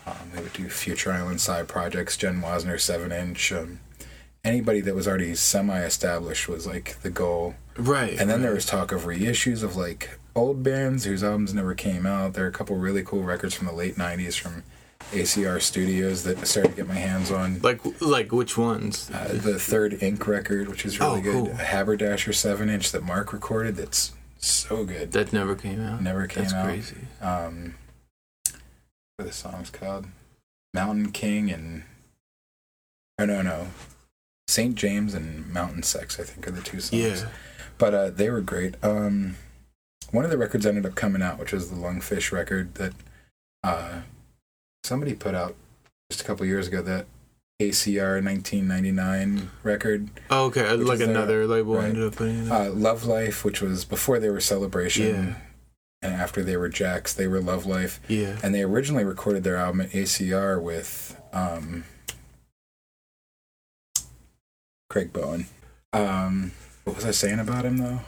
[0.06, 3.52] Um, we would do Future Island side projects, Jen Wasner, Seven Inch.
[3.52, 3.80] Um,
[4.44, 7.56] anybody that was already semi-established was like the goal.
[7.76, 8.18] Right.
[8.20, 12.06] And then there was talk of reissues of like old bands whose albums never came
[12.06, 12.34] out.
[12.34, 14.62] There are a couple really cool records from the late '90s from
[15.14, 17.60] ACR Studios that I started to get my hands on.
[17.60, 19.10] like like which ones?
[19.12, 21.32] Uh, the third Ink record, which is really Oh, good.
[21.32, 21.50] cool.
[21.52, 23.76] A Haberdasher seven inch that Mark recorded.
[23.76, 25.12] That's so good.
[25.12, 26.02] that never came out.
[26.02, 26.66] Never came That's out.
[26.66, 27.06] That's crazy.
[27.20, 27.74] Um,
[29.16, 30.06] what are the songs called?
[30.72, 31.84] Mountain King and
[33.18, 33.68] oh no no,
[34.48, 36.18] Saint James and Mountain Sex.
[36.18, 37.00] I think are the two songs.
[37.22, 37.28] Yeah.
[37.78, 38.74] but uh, they were great.
[38.82, 39.36] Um,
[40.10, 42.92] one of the records ended up coming out, which was the Lungfish record that
[43.62, 44.00] uh,
[44.84, 45.54] somebody put out
[46.10, 46.82] just a couple years ago.
[46.82, 47.06] That
[47.60, 50.72] ACR 1999 record, Oh, okay.
[50.74, 51.84] Like their- another label right.
[51.86, 52.50] ended up putting it.
[52.52, 55.34] uh, Love Life, which was before they were Celebration, Yeah.
[56.02, 58.00] and after they were Jax, they were Love Life.
[58.08, 58.38] yeah.
[58.42, 61.84] And they originally recorded their album at ACR with um,
[64.90, 65.46] Craig Bowen.
[65.92, 66.52] Um,
[66.84, 68.00] what was I saying about him though?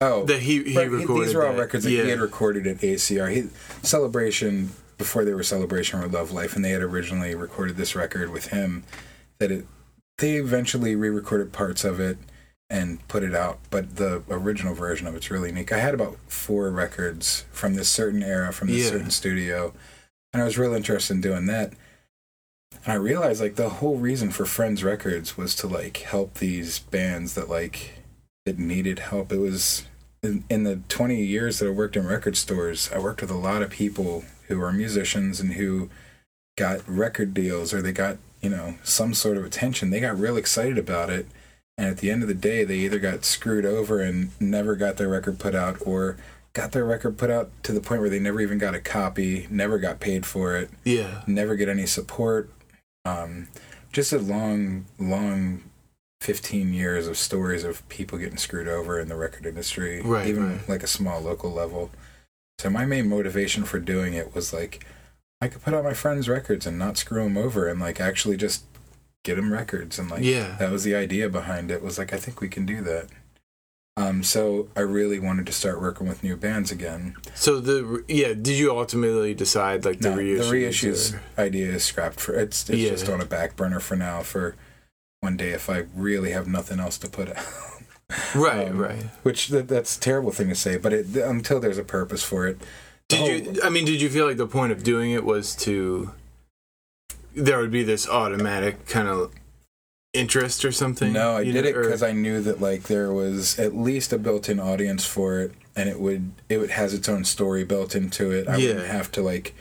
[0.00, 1.28] Oh, That he he right, recorded.
[1.28, 1.60] these are all that.
[1.60, 2.02] records that yeah.
[2.04, 3.30] he had recorded at ACR.
[3.32, 3.48] He,
[3.82, 4.70] Celebration
[5.02, 8.46] before they were Celebration were Love Life, and they had originally recorded this record with
[8.48, 8.84] him.
[9.40, 9.66] That it,
[10.18, 12.18] they eventually re-recorded parts of it
[12.70, 15.72] and put it out, but the original version of it's really unique.
[15.72, 18.90] I had about four records from this certain era, from this Yeah.
[18.90, 19.74] certain studio,
[20.32, 21.72] and I was real interested in doing that.
[22.84, 26.78] And I realized like the whole reason for Friends Records was to like help these
[26.78, 27.94] bands that like
[28.46, 29.32] that needed help.
[29.32, 29.84] It was
[30.22, 33.36] in, in the 20 years that I worked in record stores, I worked with a
[33.36, 35.88] lot of people who are musicians and who
[36.58, 39.90] got record deals or they got, you know, some sort of attention.
[39.90, 41.26] They got real excited about it.
[41.78, 44.98] And at the end of the day, they either got screwed over and never got
[44.98, 46.18] their record put out or
[46.52, 49.46] got their record put out to the point where they never even got a copy,
[49.50, 51.22] never got paid for it Yeah.
[51.26, 52.50] never get any support.
[53.06, 53.48] Um,
[53.90, 55.62] just a long, long
[56.20, 60.50] 15 years of stories of people getting screwed over in the record industry, Right, even
[60.58, 60.68] right.
[60.68, 61.90] like a small local level.
[62.62, 64.86] So my main motivation for doing it was like,
[65.40, 68.36] I could put out my friends' records and not screw them over and like actually
[68.36, 68.62] just
[69.24, 69.98] get them records.
[69.98, 70.54] And like, Yeah.
[70.60, 73.08] that was the idea behind it was like, I think we can do that.
[73.96, 77.16] Um, so I really wanted to start working with new bands again.
[77.34, 80.38] So the yeah, did you ultimately decide like the no, reissues?
[80.38, 82.90] the reissues or- idea is scrapped for it's it's Yeah.
[82.90, 84.54] just on a back burner for now for
[85.20, 87.44] one day if I really have nothing else to put out.
[88.34, 89.04] Right, Um, right.
[89.22, 92.46] Which that, that's a terrible thing to say, but it, until there's a purpose for
[92.46, 92.58] it.
[93.08, 93.60] Did whole- you?
[93.62, 96.12] I mean, did you feel like the point of doing it was to
[97.34, 99.32] there would be this automatic kind of
[100.12, 101.12] interest or something?
[101.12, 104.18] No, I did know, it because I knew that like there was at least a
[104.18, 108.30] built-in audience for it, and it would it would has its own story built into
[108.30, 108.48] it.
[108.48, 109.54] I wouldn't have to like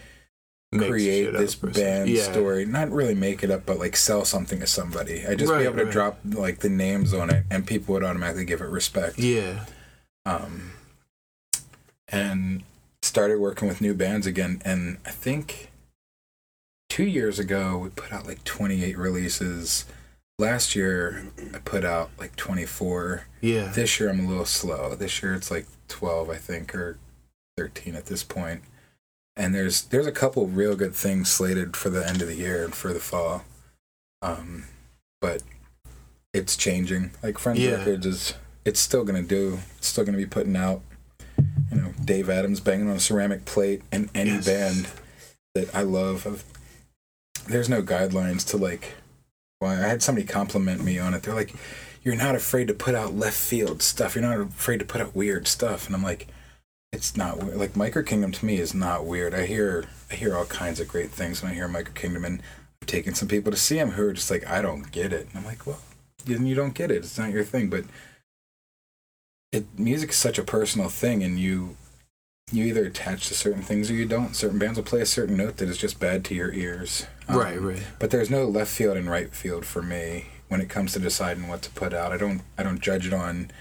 [0.78, 2.24] create this band yeah.
[2.24, 2.66] story.
[2.66, 5.26] Not really make it up, but like sell something to somebody.
[5.26, 5.92] i'd just Right, be able to right.
[5.94, 9.20] drop like the names on it, and people would automatically give it respect.
[9.20, 9.66] Yeah,
[10.26, 10.72] um,
[12.08, 12.64] and
[13.02, 14.62] started working with new bands again.
[14.64, 15.72] And I think
[16.90, 19.86] two years ago we put out like 28 releases.
[20.40, 23.26] Last year I put out like 24.
[23.42, 23.72] yeah.
[23.74, 24.96] This year I'm a little slow.
[24.96, 26.98] This year it's like 12, I think, or
[27.58, 28.62] 13 at this point.
[29.38, 32.64] And there's there's a couple real good things slated for the end of the year
[32.64, 33.44] and for the fall.
[34.22, 34.66] Um,
[35.22, 35.42] but
[36.34, 37.12] it's changing.
[37.24, 37.78] Like Friends Yeah.
[37.78, 38.34] Records is
[38.66, 39.60] it's still gonna do.
[39.78, 40.82] It's still gonna be putting out.
[41.72, 44.46] You know, Dave Adams banging on a ceramic plate in any Yes.
[44.46, 44.88] band
[45.56, 46.26] that I love.
[46.26, 46.44] Of
[47.48, 48.94] there's no guidelines to like.
[49.60, 51.22] Why I had somebody compliment me on it.
[51.24, 51.54] They're like,
[52.04, 54.16] "You're not afraid to put out left field stuff.
[54.16, 56.28] You're not afraid to put out weird stuff." And I'm like,
[56.92, 57.58] "It's not weird.
[57.58, 59.34] like Micro Kingdom to me is not weird.
[59.34, 62.42] I hear I hear all kinds of great things when I hear Micro Kingdom, and
[62.82, 65.28] I've taken some people to see them who are just like, I don't get it.
[65.30, 65.80] And I'm like, well,
[66.26, 66.98] then you don't get it.
[66.98, 67.70] It's not your thing.
[67.70, 67.86] But
[69.52, 71.78] it music is such a personal thing, and you
[72.52, 74.36] you either attach to certain things or you don't.
[74.36, 77.06] Certain bands will play a certain note that is just bad to your ears.
[77.28, 77.84] Um, right, right.
[78.00, 81.48] But there's no left field and right field for me when it comes to deciding
[81.48, 82.12] what to put out.
[82.12, 83.52] I don't I don't judge it on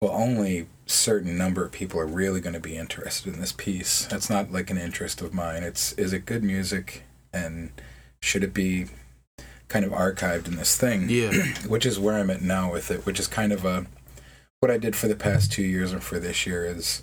[0.00, 4.06] well only certain number of people are really going to be interested in this piece.
[4.06, 5.62] That's not like an interest of mine.
[5.62, 7.70] It's is it good music and
[8.22, 8.86] should it be
[9.68, 11.08] kind of archived in this thing?
[11.08, 11.30] Yeah,
[11.68, 13.86] which is where I'm at now with it, which is kind of a
[14.60, 17.02] what I did for the past two years and for this year is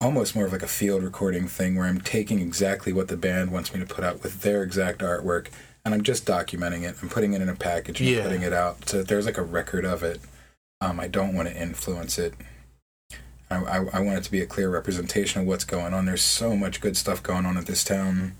[0.00, 3.52] almost more of like a field recording thing where I'm taking exactly what the band
[3.52, 5.46] wants me to put out with their exact artwork
[5.84, 6.96] and I'm just documenting it.
[7.02, 8.22] I'm putting it in a package and Yeah.
[8.22, 10.20] putting it out so that there's like a record of it.
[10.82, 12.34] Um, I don't want to influence it.
[13.50, 16.06] I, I, I want it to be a clear representation of what's going on.
[16.06, 18.34] There's so much good stuff going on at this town.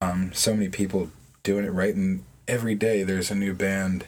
[0.00, 1.10] Um, so many people
[1.42, 4.06] doing it right, and every day there's a new band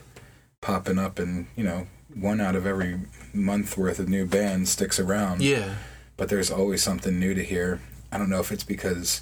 [0.61, 2.99] popping up, and you know, one out of every
[3.33, 5.75] month worth of new bands sticks around Yeah.
[6.15, 7.79] but there's always something new to hear.
[8.11, 9.21] I don't know if it's because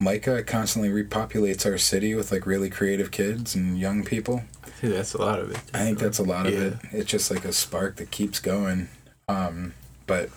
[0.00, 4.42] MICA constantly repopulates our city with like really creative kids and young people.
[4.64, 5.58] I think that's a lot of it.
[5.74, 6.60] I think that's a lot of Yeah.
[6.60, 6.74] it.
[6.92, 8.88] It's just like a spark that keeps going.
[9.28, 9.74] Um,
[10.06, 10.30] but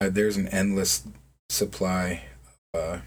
[0.00, 1.04] uh, there's an endless
[1.48, 2.24] supply
[2.74, 2.98] uh,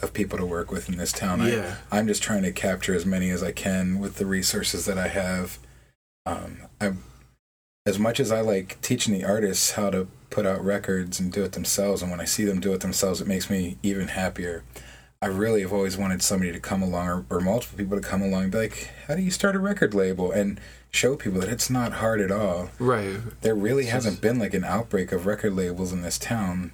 [0.00, 1.40] of people to work with in this town.
[1.40, 1.76] I- Yeah.
[1.92, 5.06] I'm just trying to capture as many as I can with the resources that I
[5.08, 5.58] have.
[6.26, 6.94] Um, I,
[7.86, 11.44] as much as I like teaching the artists how to put out records and do
[11.44, 14.64] it themselves, and when I see them do it themselves, it makes me even happier.
[15.22, 18.20] I really have always wanted somebody to come along, or, or multiple people to come
[18.22, 21.48] along, and be like, "How do you start a record label?" and show people that
[21.48, 22.70] it's not hard at all.
[22.78, 23.16] Right.
[23.40, 26.72] There really It's hasn't just- been like an outbreak of record labels in this town.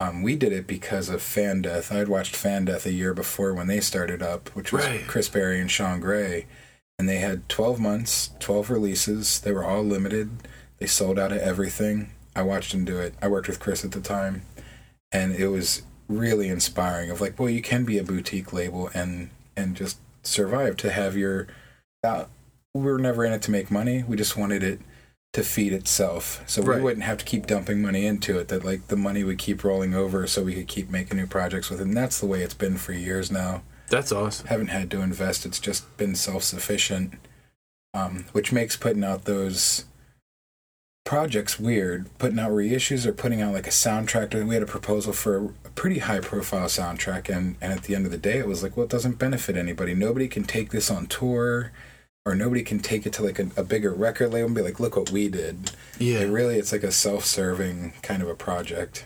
[0.00, 1.90] Um, we did it because of Fan Death.
[1.92, 5.06] I had watched Fan Death a year before when they started up, which was Right.
[5.06, 6.46] Chris Berry and Sean Gray.
[6.98, 9.40] And they had 12 months, 12 releases.
[9.40, 10.46] They were all limited.
[10.78, 12.10] They sold out of everything.
[12.36, 13.14] I watched them do it.
[13.22, 14.42] I worked with Chris at the time.
[15.12, 19.30] And it was really inspiring of like, well, you can be a boutique label and
[19.56, 21.46] and just survive to have your
[22.02, 22.24] uh,
[22.74, 24.02] we were never in it to make money.
[24.06, 24.80] We just wanted it
[25.32, 26.42] to feed itself.
[26.46, 26.76] So Right.
[26.76, 28.48] we wouldn't have to keep dumping money into it.
[28.48, 31.70] That like the money would keep rolling over so we could keep making new projects
[31.70, 31.86] with it.
[31.86, 33.62] And that's the way it's been for years now.
[33.90, 34.46] That's awesome.
[34.48, 35.46] Haven't had to invest.
[35.46, 37.14] It's just been self sufficient.
[37.92, 39.84] Um, which makes putting out those
[41.04, 42.06] projects weird.
[42.18, 44.32] Putting out reissues or putting out like a soundtrack.
[44.46, 48.06] We had a proposal for a pretty high profile soundtrack and, and at the end
[48.06, 49.94] of the day it was like, well it doesn't benefit anybody.
[49.94, 51.72] Nobody can take this on tour
[52.26, 54.80] or nobody can take it to like a, a bigger record label and be like,
[54.80, 55.72] look what we did.
[55.98, 56.20] Yeah.
[56.20, 59.04] It really, it's like a self-serving kind of a project.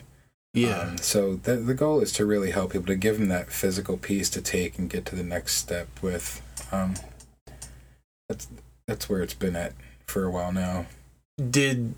[0.55, 0.79] yeah.
[0.79, 3.97] Um, so the the goal is to really help people to give them that physical
[3.97, 6.41] piece to take and get to the next step with.
[6.71, 6.95] Um,
[8.29, 8.47] that's
[8.87, 9.73] that's where it's been at
[10.07, 10.87] for a while now.
[11.51, 11.95] Did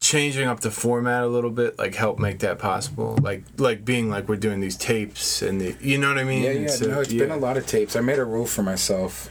[0.00, 4.10] changing up the format a little bit like help make that possible like like being
[4.10, 6.66] like we're doing these tapes and the you know what i mean Yeah, yeah.
[6.68, 7.20] So, no, it's yeah.
[7.20, 7.94] been a lot of tapes.
[7.94, 9.30] I made a rule for myself.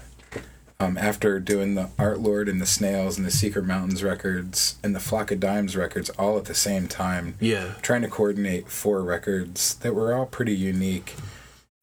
[0.79, 4.95] Um, after doing the Art Lord and the Snails and the Secret Mountains records and
[4.95, 9.03] the Flock of Dimes records all at the same time, yeah trying to coordinate four
[9.03, 11.13] records that were all pretty unique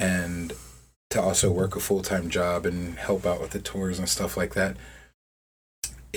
[0.01, 0.53] and
[1.11, 4.55] to also work a full-time job and help out with the tours and stuff like
[4.55, 4.77] that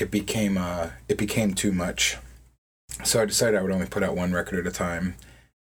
[0.02, 2.18] it became uh it became too much
[3.04, 5.16] so i decided i would only put out one record at a time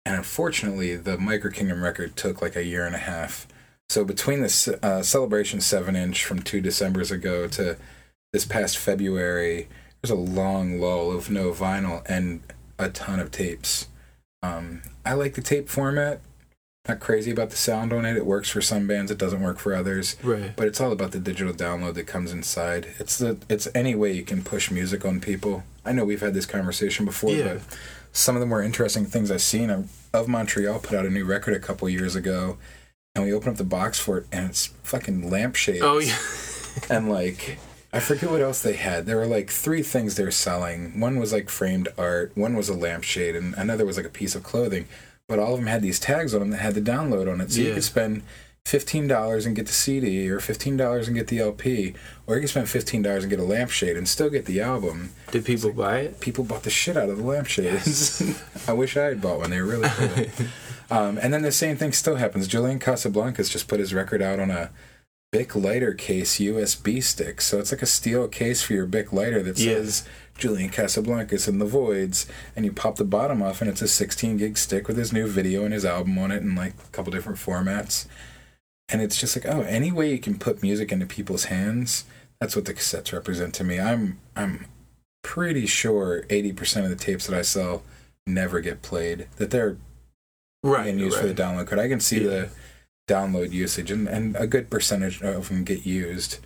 [0.04, 3.46] and unfortunately the micro kingdom record took like a year and a half
[3.88, 7.76] so between Ce- uh, celebration 7 inch from two decembers ago to
[8.32, 9.68] this past february
[10.02, 12.40] there's a long lull of no vinyl and
[12.78, 13.88] a ton of tapes.
[14.42, 16.20] Um, I like the tape format.
[16.88, 18.16] Not crazy about the sound on it.
[18.16, 19.10] It works for some bands.
[19.10, 20.16] It doesn't work for others.
[20.22, 22.88] right But it's all about the digital download that comes inside.
[22.98, 25.64] It's the it's any way you can push music on people.
[25.84, 27.54] I know we've had this conversation before, Yeah.
[27.54, 27.62] but
[28.12, 31.24] some of the more interesting things I've seen of, of Montreal put out a new
[31.24, 32.56] record a couple years ago,
[33.14, 36.16] and we opened up the box for it, and it's fucking lampshades oh yeah
[36.90, 37.58] and like
[37.92, 39.06] I forget what else they had.
[39.06, 41.00] There were like three things they were selling.
[41.00, 44.34] One was like framed art, one was a lampshade, and another was like a piece
[44.34, 44.86] of clothing.
[45.28, 47.50] But all of them had these tags on them that had the download on it,
[47.50, 48.22] so you could spend
[48.64, 51.94] fifteen dollars and get the CD, or fifteen dollars and get the LP,
[52.26, 55.10] or you could spend fifteen dollars and get a lampshade and still get the album.
[55.32, 58.22] did people buy it People bought the shit out of the lampshades.
[58.68, 59.50] I wish I had bought one.
[59.50, 60.46] They were really cool.
[60.96, 62.46] um, and then the same thing still happens.
[62.46, 64.70] Julian Casablancas just put his record out on a
[65.36, 67.40] Bic lighter case USB stick.
[67.40, 69.74] So it's like a steel case for your Bic lighter that Yeah.
[69.74, 70.04] says
[70.38, 74.36] Julian Casablancas in the Voidz, and you pop the bottom off, and it's a 16
[74.38, 77.12] gig stick with his new video and his album on it in like a couple
[77.12, 78.06] different formats.
[78.88, 82.04] And it's just like, oh, any way you can put music into people's hands,
[82.40, 83.78] that's what the cassettes represent to me.
[83.80, 84.66] I'm I'm
[85.22, 87.82] pretty sure 80% of the tapes that I sell
[88.26, 89.26] never get played.
[89.36, 89.76] That they're
[90.62, 91.78] right being used for the download code.
[91.78, 92.28] I can see Yeah.
[92.30, 92.48] the
[93.06, 96.38] download usage, and, and a good percentage of them get used.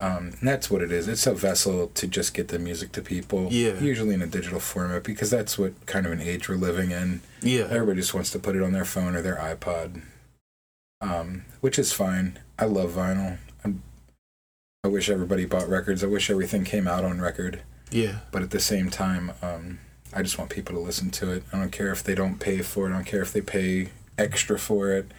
[0.00, 1.06] Um, and that's what it is.
[1.06, 3.78] It's a vessel to just get the music to people, Yeah.
[3.78, 7.20] usually in a digital format, because that's what kind of an age we're living in.
[7.40, 10.02] yeah Everybody just wants to put it on their phone or their iPod,
[11.00, 12.38] um, which is fine.
[12.58, 13.38] I love vinyl.
[13.64, 13.82] I'm,
[14.82, 16.02] I wish everybody bought records.
[16.02, 17.62] I wish everything came out on record.
[17.92, 18.20] Yeah.
[18.32, 19.78] But at the same time, um,
[20.12, 21.44] I just want people to listen to it.
[21.52, 22.90] I don't care if they don't pay for it.
[22.90, 25.12] I don't care if they pay extra for it.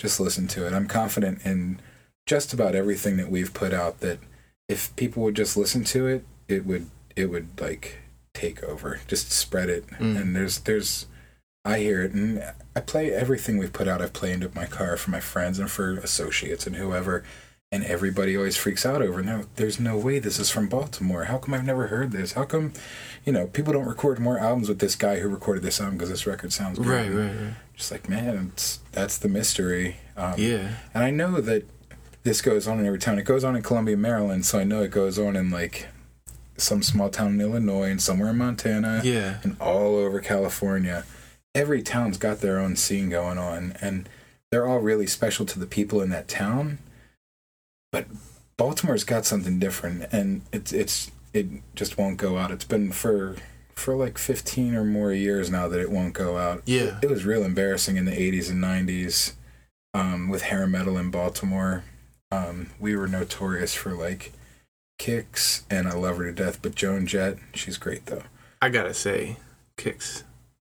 [0.00, 0.72] Just listen to it.
[0.72, 1.78] I'm confident in
[2.26, 4.18] just about everything that we've put out that
[4.66, 7.98] if people would just listen to it, it would it would like
[8.32, 9.00] take over.
[9.06, 9.86] Just spread it.
[9.88, 10.18] Mm.
[10.18, 11.06] And there's there's
[11.66, 12.42] I hear it and
[12.74, 14.00] I play everything we've put out.
[14.00, 17.24] I've played into my car for my friends and for associates and whoever.
[17.72, 19.44] And everybody always freaks out over no.
[19.54, 21.26] There's no way this is from Baltimore.
[21.26, 22.32] How come I've never heard this?
[22.32, 22.72] How come,
[23.24, 26.10] you know, people don't record more albums with this guy who recorded this album because
[26.10, 26.88] this record sounds good.
[26.88, 27.54] Right, right, right.
[27.76, 29.98] Just like man, it's, that's the mystery.
[30.16, 30.68] Um, Yeah.
[30.94, 31.64] and I know that
[32.24, 33.20] this goes on in every town.
[33.20, 35.86] It goes on in Columbia, Maryland, so I know it goes on in like
[36.56, 39.38] some small town in Illinois and somewhere in Montana Yeah.
[39.44, 41.04] and all over California.
[41.54, 44.08] Every town's got their own scene going on, and
[44.50, 46.78] they're all really special to the people in that town.
[47.92, 48.06] But
[48.56, 52.50] Baltimore's got something different, and it's it's it just won't go out.
[52.50, 53.36] It's been for
[53.74, 56.62] for like fifteen or more years now that it won't go out.
[56.66, 56.98] Yeah.
[57.02, 59.32] It was real embarrassing in the '80s and '90s
[59.94, 61.84] um, with hair metal in Baltimore.
[62.30, 64.32] Um, we were notorious for like
[65.00, 66.60] Kix, and I love her to death.
[66.62, 68.22] But Joan Jett, she's great though.
[68.62, 69.36] I gotta say,
[69.76, 70.22] Kix.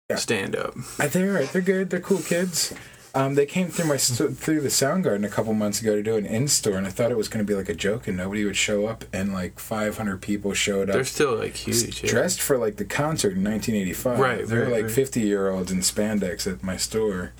[0.10, 0.18] Yeah.
[0.18, 0.76] Stand up.
[0.98, 1.46] They're.
[1.46, 1.90] They're good.
[1.90, 2.74] They're cool kids.
[3.16, 6.04] Um, they came through my st- through the Sound Garden a couple months ago to
[6.04, 8.08] do an in store, and I thought it was going to be like a joke,
[8.08, 10.94] and nobody would show up, and like 500 people showed up.
[10.94, 12.04] They're still like huge.
[12.04, 12.10] yeah.
[12.10, 14.20] dressed for like the concert in 1985.
[14.20, 14.92] Right, They're right, like right.
[14.92, 17.34] 50 year olds in spandex at my store.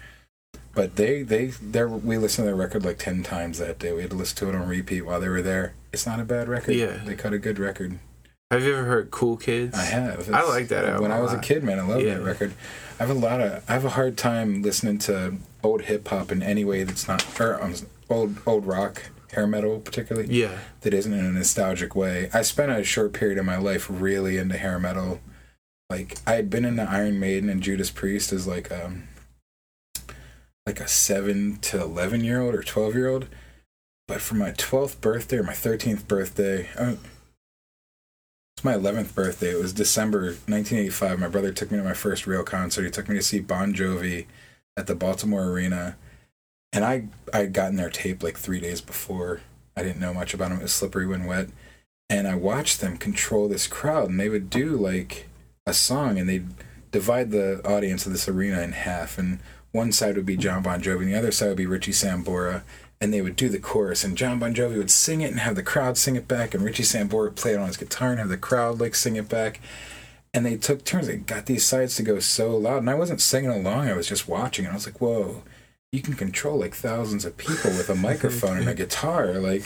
[0.74, 3.92] But they they they we listened to their record like 10 times that day.
[3.92, 5.74] We had to listen to it on repeat while they were there.
[5.92, 6.76] It's not a bad record.
[6.76, 7.00] Yeah.
[7.06, 8.00] they cut a good record.
[8.52, 9.78] Have you ever heard Cool Kids?
[9.78, 10.28] I have.
[10.34, 12.16] I like that album When I was a kid, man, I love Yeah.
[12.16, 12.54] that record.
[13.00, 13.64] I have a lot of.
[13.70, 17.40] I have a hard time listening to old hip hop in any way that's not
[17.40, 17.76] or um,
[18.10, 20.58] old old rock, hair metal, particularly Yeah.
[20.82, 22.32] that isn't in a nostalgic way.
[22.34, 25.20] I spent a short period of my life really into hair metal.
[25.92, 29.04] Like I had been into Iron Maiden and Judas Priest as like um
[30.66, 33.28] like a seven to eleven year old or twelve year old.
[34.08, 36.96] But for my twelfth birthday or my thirteenth birthday, uh,
[38.60, 39.52] it's my eleventh birthday.
[39.52, 41.18] It was December nineteen eighty five.
[41.18, 42.84] My brother took me to my first real concert.
[42.84, 44.26] He took me to see Bon Jovi
[44.76, 45.96] at the Baltimore Arena.
[46.74, 49.40] And I I had gotten their tape like three days before.
[49.78, 50.60] I didn't know much about them.
[50.60, 51.48] It was slippery when wet.
[52.10, 55.30] And I watched them control this crowd, and they would do like
[55.66, 56.50] a song, and they'd
[56.92, 59.18] divide the audience of this arena in half.
[59.18, 59.40] And
[59.72, 62.64] one side would be John Bon Jovi, and the other side would be Richie Sambora.
[63.02, 65.56] And they would do the chorus, and John Bon Jovi would sing it and have
[65.56, 68.20] the crowd sing it back, and Richie Sambora would play it on his guitar and
[68.20, 69.62] have the crowd like sing it back.
[70.34, 71.08] And they took turns.
[71.08, 73.88] They got these sides to go so loud, and I wasn't singing along.
[73.88, 75.44] I was just watching, and I was like, "Whoa,
[75.94, 79.34] you can control like thousands of people with a microphone and a guitar.
[79.36, 79.64] Like,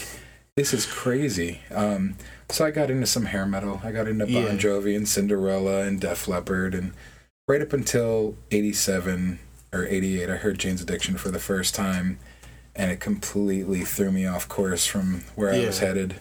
[0.56, 1.60] this is crazy.
[1.74, 2.16] Um,
[2.50, 3.82] so I got into some hair metal.
[3.84, 4.50] I got into Bon Yeah.
[4.56, 6.94] Jovi and Cinderella and Def Leppard, and
[7.48, 9.40] right up until '87
[9.74, 12.20] or '88, I heard Jane's Addiction for the first time,
[12.76, 16.16] and it completely threw me off course from where I was headed.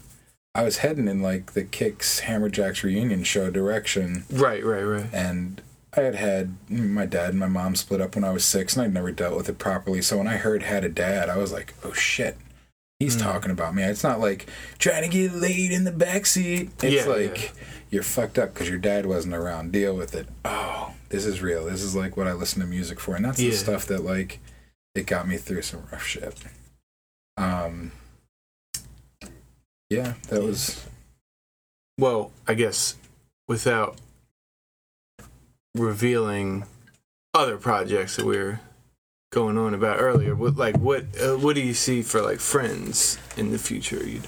[0.54, 5.06] I was heading in like the Kix Hammerjacks reunion show direction Right, right, right.
[5.12, 5.62] and
[5.96, 8.84] I had had my dad and my mom split up when I was six, and
[8.84, 10.02] I'd never dealt with it properly.
[10.02, 12.36] So when I heard had a dad, I was like, "Oh shit,
[12.98, 13.22] he's Mm.
[13.22, 14.46] talking about me." It's not like
[14.78, 16.70] trying to get laid in the backseat.
[16.82, 17.62] It's Yeah, like yeah.
[17.90, 19.72] you're fucked up because your dad wasn't around.
[19.72, 20.28] Deal with it.
[20.46, 21.64] Oh, this is real.
[21.66, 24.38] This is like what I listen to music for, and that's the stuff that like
[24.94, 26.34] it got me through some rough shit.
[27.36, 27.92] Um,
[29.90, 30.84] yeah, that was
[31.98, 32.96] Well, I guess
[33.48, 33.96] without
[35.74, 36.64] revealing
[37.34, 38.60] other projects that we were
[39.32, 43.18] going on about earlier, what like what uh, what do you see for like friends
[43.36, 44.06] in the future?
[44.06, 44.22] You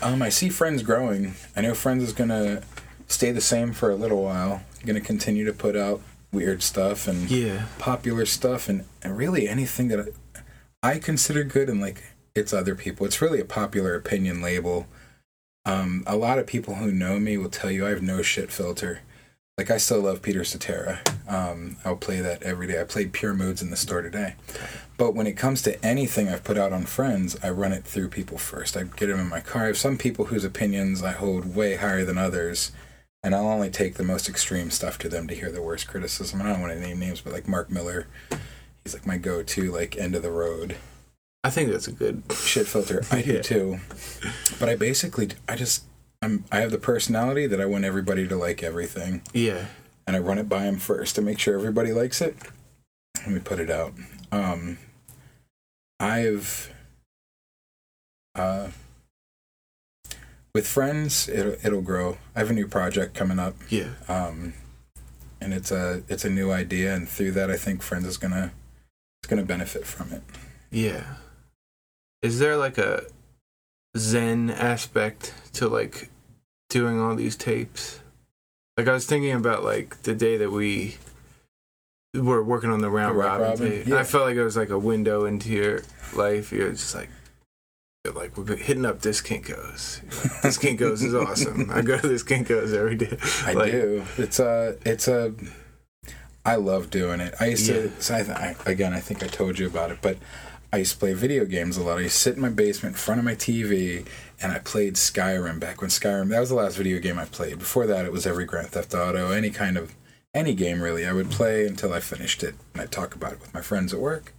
[0.00, 1.34] Um, I see Friends growing.
[1.54, 2.62] I know Friends is gonna
[3.08, 4.62] stay the same for a little while.
[4.86, 6.00] Gonna continue to put out
[6.32, 10.12] weird stuff and yeah, popular stuff and, and really anything that
[10.82, 12.02] I, consider good and like
[12.34, 13.06] it's other people.
[13.06, 14.86] It's really a popular opinion label.
[15.64, 18.50] Um, a lot of people who know me will tell you I have no shit
[18.50, 19.00] filter.
[19.56, 21.00] Like I still love Peter Cetera.
[21.28, 22.80] Um, I'll play that every day.
[22.80, 24.34] I played Pure Moods in the store today.
[24.96, 28.08] But when it comes to anything I've put out on Friends, I run it through
[28.08, 28.76] people first.
[28.76, 29.64] I get them in my car.
[29.64, 32.72] I have some people whose opinions I hold way higher than others,
[33.22, 36.40] and I'll only take the most extreme stuff to them to hear the worst criticism.
[36.40, 38.06] And I don't want to name names, but like Mark Miller,
[38.84, 40.76] he's like my go-to, like end of the road
[41.44, 42.24] I think that's a good.
[42.34, 43.02] shit filter.
[43.12, 43.42] I do Yeah.
[43.42, 43.78] too.
[44.58, 45.84] But I basically, I just,
[46.20, 49.66] I'm, I have the personality that I want everybody to like everything, Yeah,
[50.06, 52.36] and I run it by them first to make sure everybody likes it.
[53.18, 53.94] Let me put it out.
[54.32, 54.78] Um,
[56.00, 56.72] I've,
[58.34, 58.68] uh,
[60.58, 62.18] with friends, it'll it'll grow.
[62.34, 63.90] I have a new project coming up, Yeah.
[64.08, 64.54] um,
[65.40, 68.50] and it's a it's a new idea, and through that, I think friends is gonna
[69.22, 70.22] it's gonna benefit from it.
[70.72, 71.04] Yeah.
[72.22, 73.04] Is there like a
[73.96, 76.08] zen aspect to like
[76.68, 78.00] doing all these tapes?
[78.76, 80.96] Like I was thinking about like the day that we
[82.14, 83.70] were working on the round The robin, robin?
[83.70, 83.86] tape.
[83.86, 84.00] Yeah.
[84.00, 85.82] I felt like it was like a window into your
[86.16, 86.50] life.
[86.50, 87.10] You're just like
[88.14, 90.02] like we're hitting up this Kinkos.
[90.32, 91.70] Like, this Kinkos is awesome.
[91.70, 93.16] I go to this Kinkos every day.
[93.44, 94.04] I Like, do.
[94.16, 95.34] It's a it's a.
[96.44, 97.34] I love doing it.
[97.40, 97.74] I used Yeah.
[97.82, 98.02] to.
[98.02, 100.16] So I, I, again, I think I told you about it, but
[100.72, 101.98] I used to play video games a lot.
[101.98, 104.06] I used to sit in my basement in front of my TV,
[104.40, 106.28] and I played Skyrim back when Skyrim.
[106.30, 107.58] That was the last video game I played.
[107.58, 109.94] Before that, it was every Grand Theft Auto, any kind of
[110.32, 111.06] any game really.
[111.06, 113.92] I would play until I finished it, and I'd talk about it with my friends
[113.92, 114.32] at work.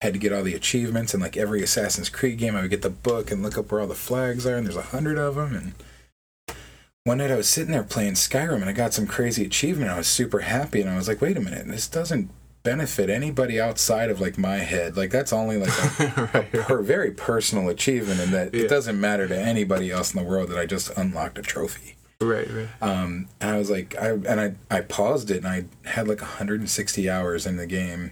[0.00, 2.82] Had to get all the achievements, and like every Assassin's Creed game, I would get
[2.82, 5.34] the book and look up where all the flags are, and there's a hundred of
[5.34, 6.56] them, and
[7.04, 9.90] one night I was sitting there playing Skyrim and I got some crazy achievement.
[9.90, 12.30] I was super happy and I was like, wait a minute, this doesn't
[12.64, 14.94] benefit anybody outside of like my head.
[14.94, 15.70] Like that's only like
[16.00, 16.52] a, right.
[16.52, 18.64] per, very personal achievement and that Yeah.
[18.64, 21.94] it doesn't matter to anybody else in the world that I just unlocked a trophy.
[22.20, 22.68] Right, right.
[22.82, 26.20] Um, and I was like, I and I I paused it and I had like
[26.20, 28.10] 160 hours in the game.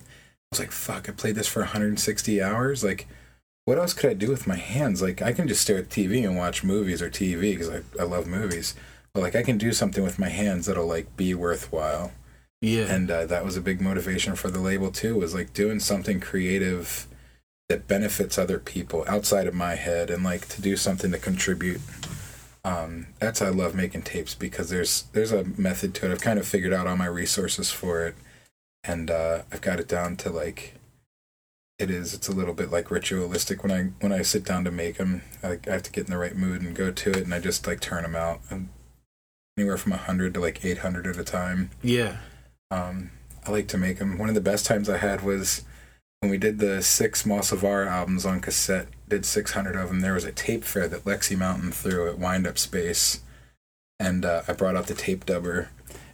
[0.53, 2.85] I was like, fuck, I played this for 160 hours.
[2.85, 3.07] Like,
[3.65, 5.03] what else could I do with my hands?
[5.03, 8.05] Like, I can just stare at TV and watch movies or TV because I I
[8.05, 8.75] love movies.
[9.13, 12.13] But like, I can do something with my hands that'll like be worthwhile.
[12.61, 12.85] Yeah.
[12.85, 15.17] And uh, that was a big motivation for the label too.
[15.17, 17.07] Was like doing something creative
[17.69, 21.81] that benefits other people outside of my head and like to do something to contribute
[22.67, 26.13] um, that's I love making tapes because there's there's a method to it.
[26.13, 28.17] I've kind of figured out all my resources for it,
[28.87, 30.75] and uh, I've got it down to like
[31.79, 32.15] it is.
[32.15, 35.23] It's a little bit like ritualistic when I when I sit down to make them.
[35.43, 37.41] I, I have to get in the right mood and go to it, and I
[37.41, 38.41] just like turn them out.
[38.51, 38.69] And
[39.59, 41.71] anywhere from hundred to like eight hundred at a time.
[41.83, 42.19] yeah.
[42.71, 43.11] Um,
[43.47, 44.19] I like to make them.
[44.19, 45.65] One of the best times I had was
[46.21, 48.89] when we did the six Moss of Aura albums on cassette.
[49.09, 50.01] Did 600 of them.
[50.01, 53.21] There was a tape fair that Lexie Mountain threw at Windup Space,
[54.01, 55.69] and uh, I brought out the tape dubber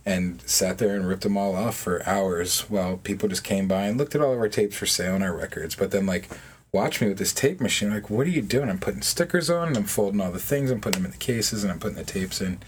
[0.05, 3.83] and sat there and ripped them all off for hours while people just came by
[3.83, 5.75] and looked at all of our tapes for sale and our records.
[5.75, 6.29] But then like.
[6.75, 7.91] Watch me with this tape machine.
[7.91, 8.71] Like, what are you doing?
[8.71, 10.71] I'm putting stickers on and I'm folding all the things.
[10.71, 12.61] I'm putting them in the cases and I'm putting the tapes in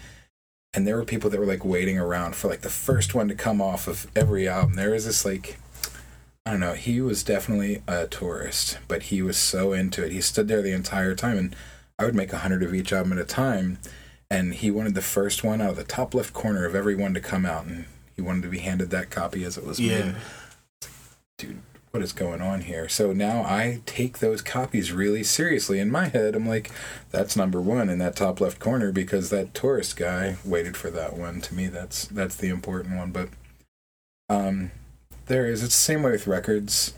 [0.75, 3.35] and there were people that were like waiting around for like the first one to
[3.35, 4.75] come off of every album.
[4.75, 5.57] There was this like
[6.45, 10.11] I don't know, he was definitely a tourist, but he was so into it.
[10.11, 11.55] He stood there the entire time and
[11.97, 13.79] I would make a hundred of each album at a time
[14.35, 17.21] and he wanted the first one out of the top left corner of everyone to
[17.21, 20.05] come out and he wanted to be handed that copy as it was Yeah.
[20.05, 20.15] made.
[21.37, 21.61] Dude,
[21.91, 22.87] what is going on here?
[22.89, 25.79] So now I take those copies really seriously.
[25.79, 26.71] In my head, I'm like,
[27.11, 31.15] that's number one in that top left corner because that tourist guy waited for that
[31.17, 31.41] one.
[31.41, 33.11] To me, that's that's the important one.
[33.11, 33.29] But
[34.29, 34.71] um,
[35.27, 35.63] there is.
[35.63, 36.93] It's the same way with records.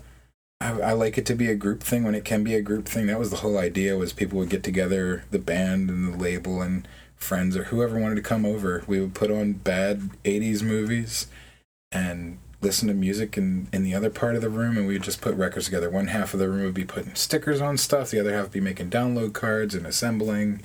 [0.60, 2.86] I, I like it to be a group thing when it can be a group
[2.86, 3.06] thing.
[3.06, 3.96] That was the whole idea.
[3.96, 6.86] Was people would get together, the band and the label and
[7.18, 8.84] friends or whoever wanted to come over.
[8.86, 11.26] We would put on bad '80s movies
[11.92, 15.02] and listen to music in, in the other part of the room and we would
[15.02, 15.88] just put records together.
[15.88, 18.52] One half of the room would be putting stickers on stuff, the other half would
[18.52, 20.62] be making download cards and assembling.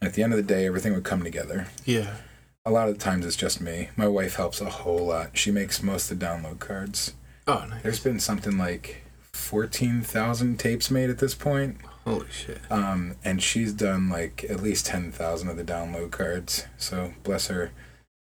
[0.00, 1.68] And at the end of the day, everything would come together.
[1.84, 2.16] Yeah.
[2.64, 3.90] A lot of the times it's just me.
[3.96, 5.36] My wife helps a whole lot.
[5.36, 7.14] She makes most of the download cards.
[7.46, 7.82] Oh, nice.
[7.82, 11.78] There's been something like 14,000 tapes made at this point.
[12.10, 12.58] Holy shit.
[12.70, 16.66] Um, and she's done like at least 10,000 of the download cards.
[16.76, 17.72] So bless her.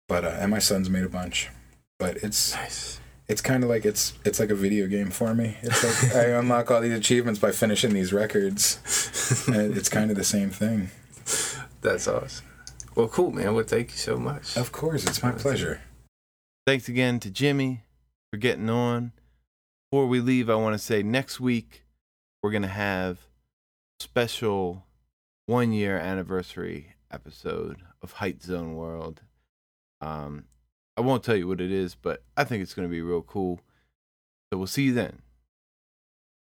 [0.08, 1.50] But, uh, and my son's made a bunch.
[2.00, 3.00] But it's Nice.
[3.28, 5.58] it's kind of like it's it's like a video game for me.
[5.64, 8.80] It's like I unlock all these achievements by finishing these records,
[9.48, 10.92] and it's kind of the same thing.
[11.82, 12.46] That's awesome.
[12.96, 13.54] Well, cool, man.
[13.56, 14.56] Well, thank you so much.
[14.58, 15.82] Of course, it's my pleasure.
[16.68, 17.82] Thanks again to Jimmy
[18.32, 19.12] for getting on.
[19.90, 21.84] Before we leave, I want to say next week
[22.44, 23.20] we're going to have
[24.00, 24.86] special
[25.46, 29.22] one year anniversary episode of Height Zone World.
[30.02, 30.46] Um,
[30.96, 33.22] I won't tell you what it is, but I think it's going to be real
[33.22, 33.60] cool.
[34.52, 35.22] So we'll see you then.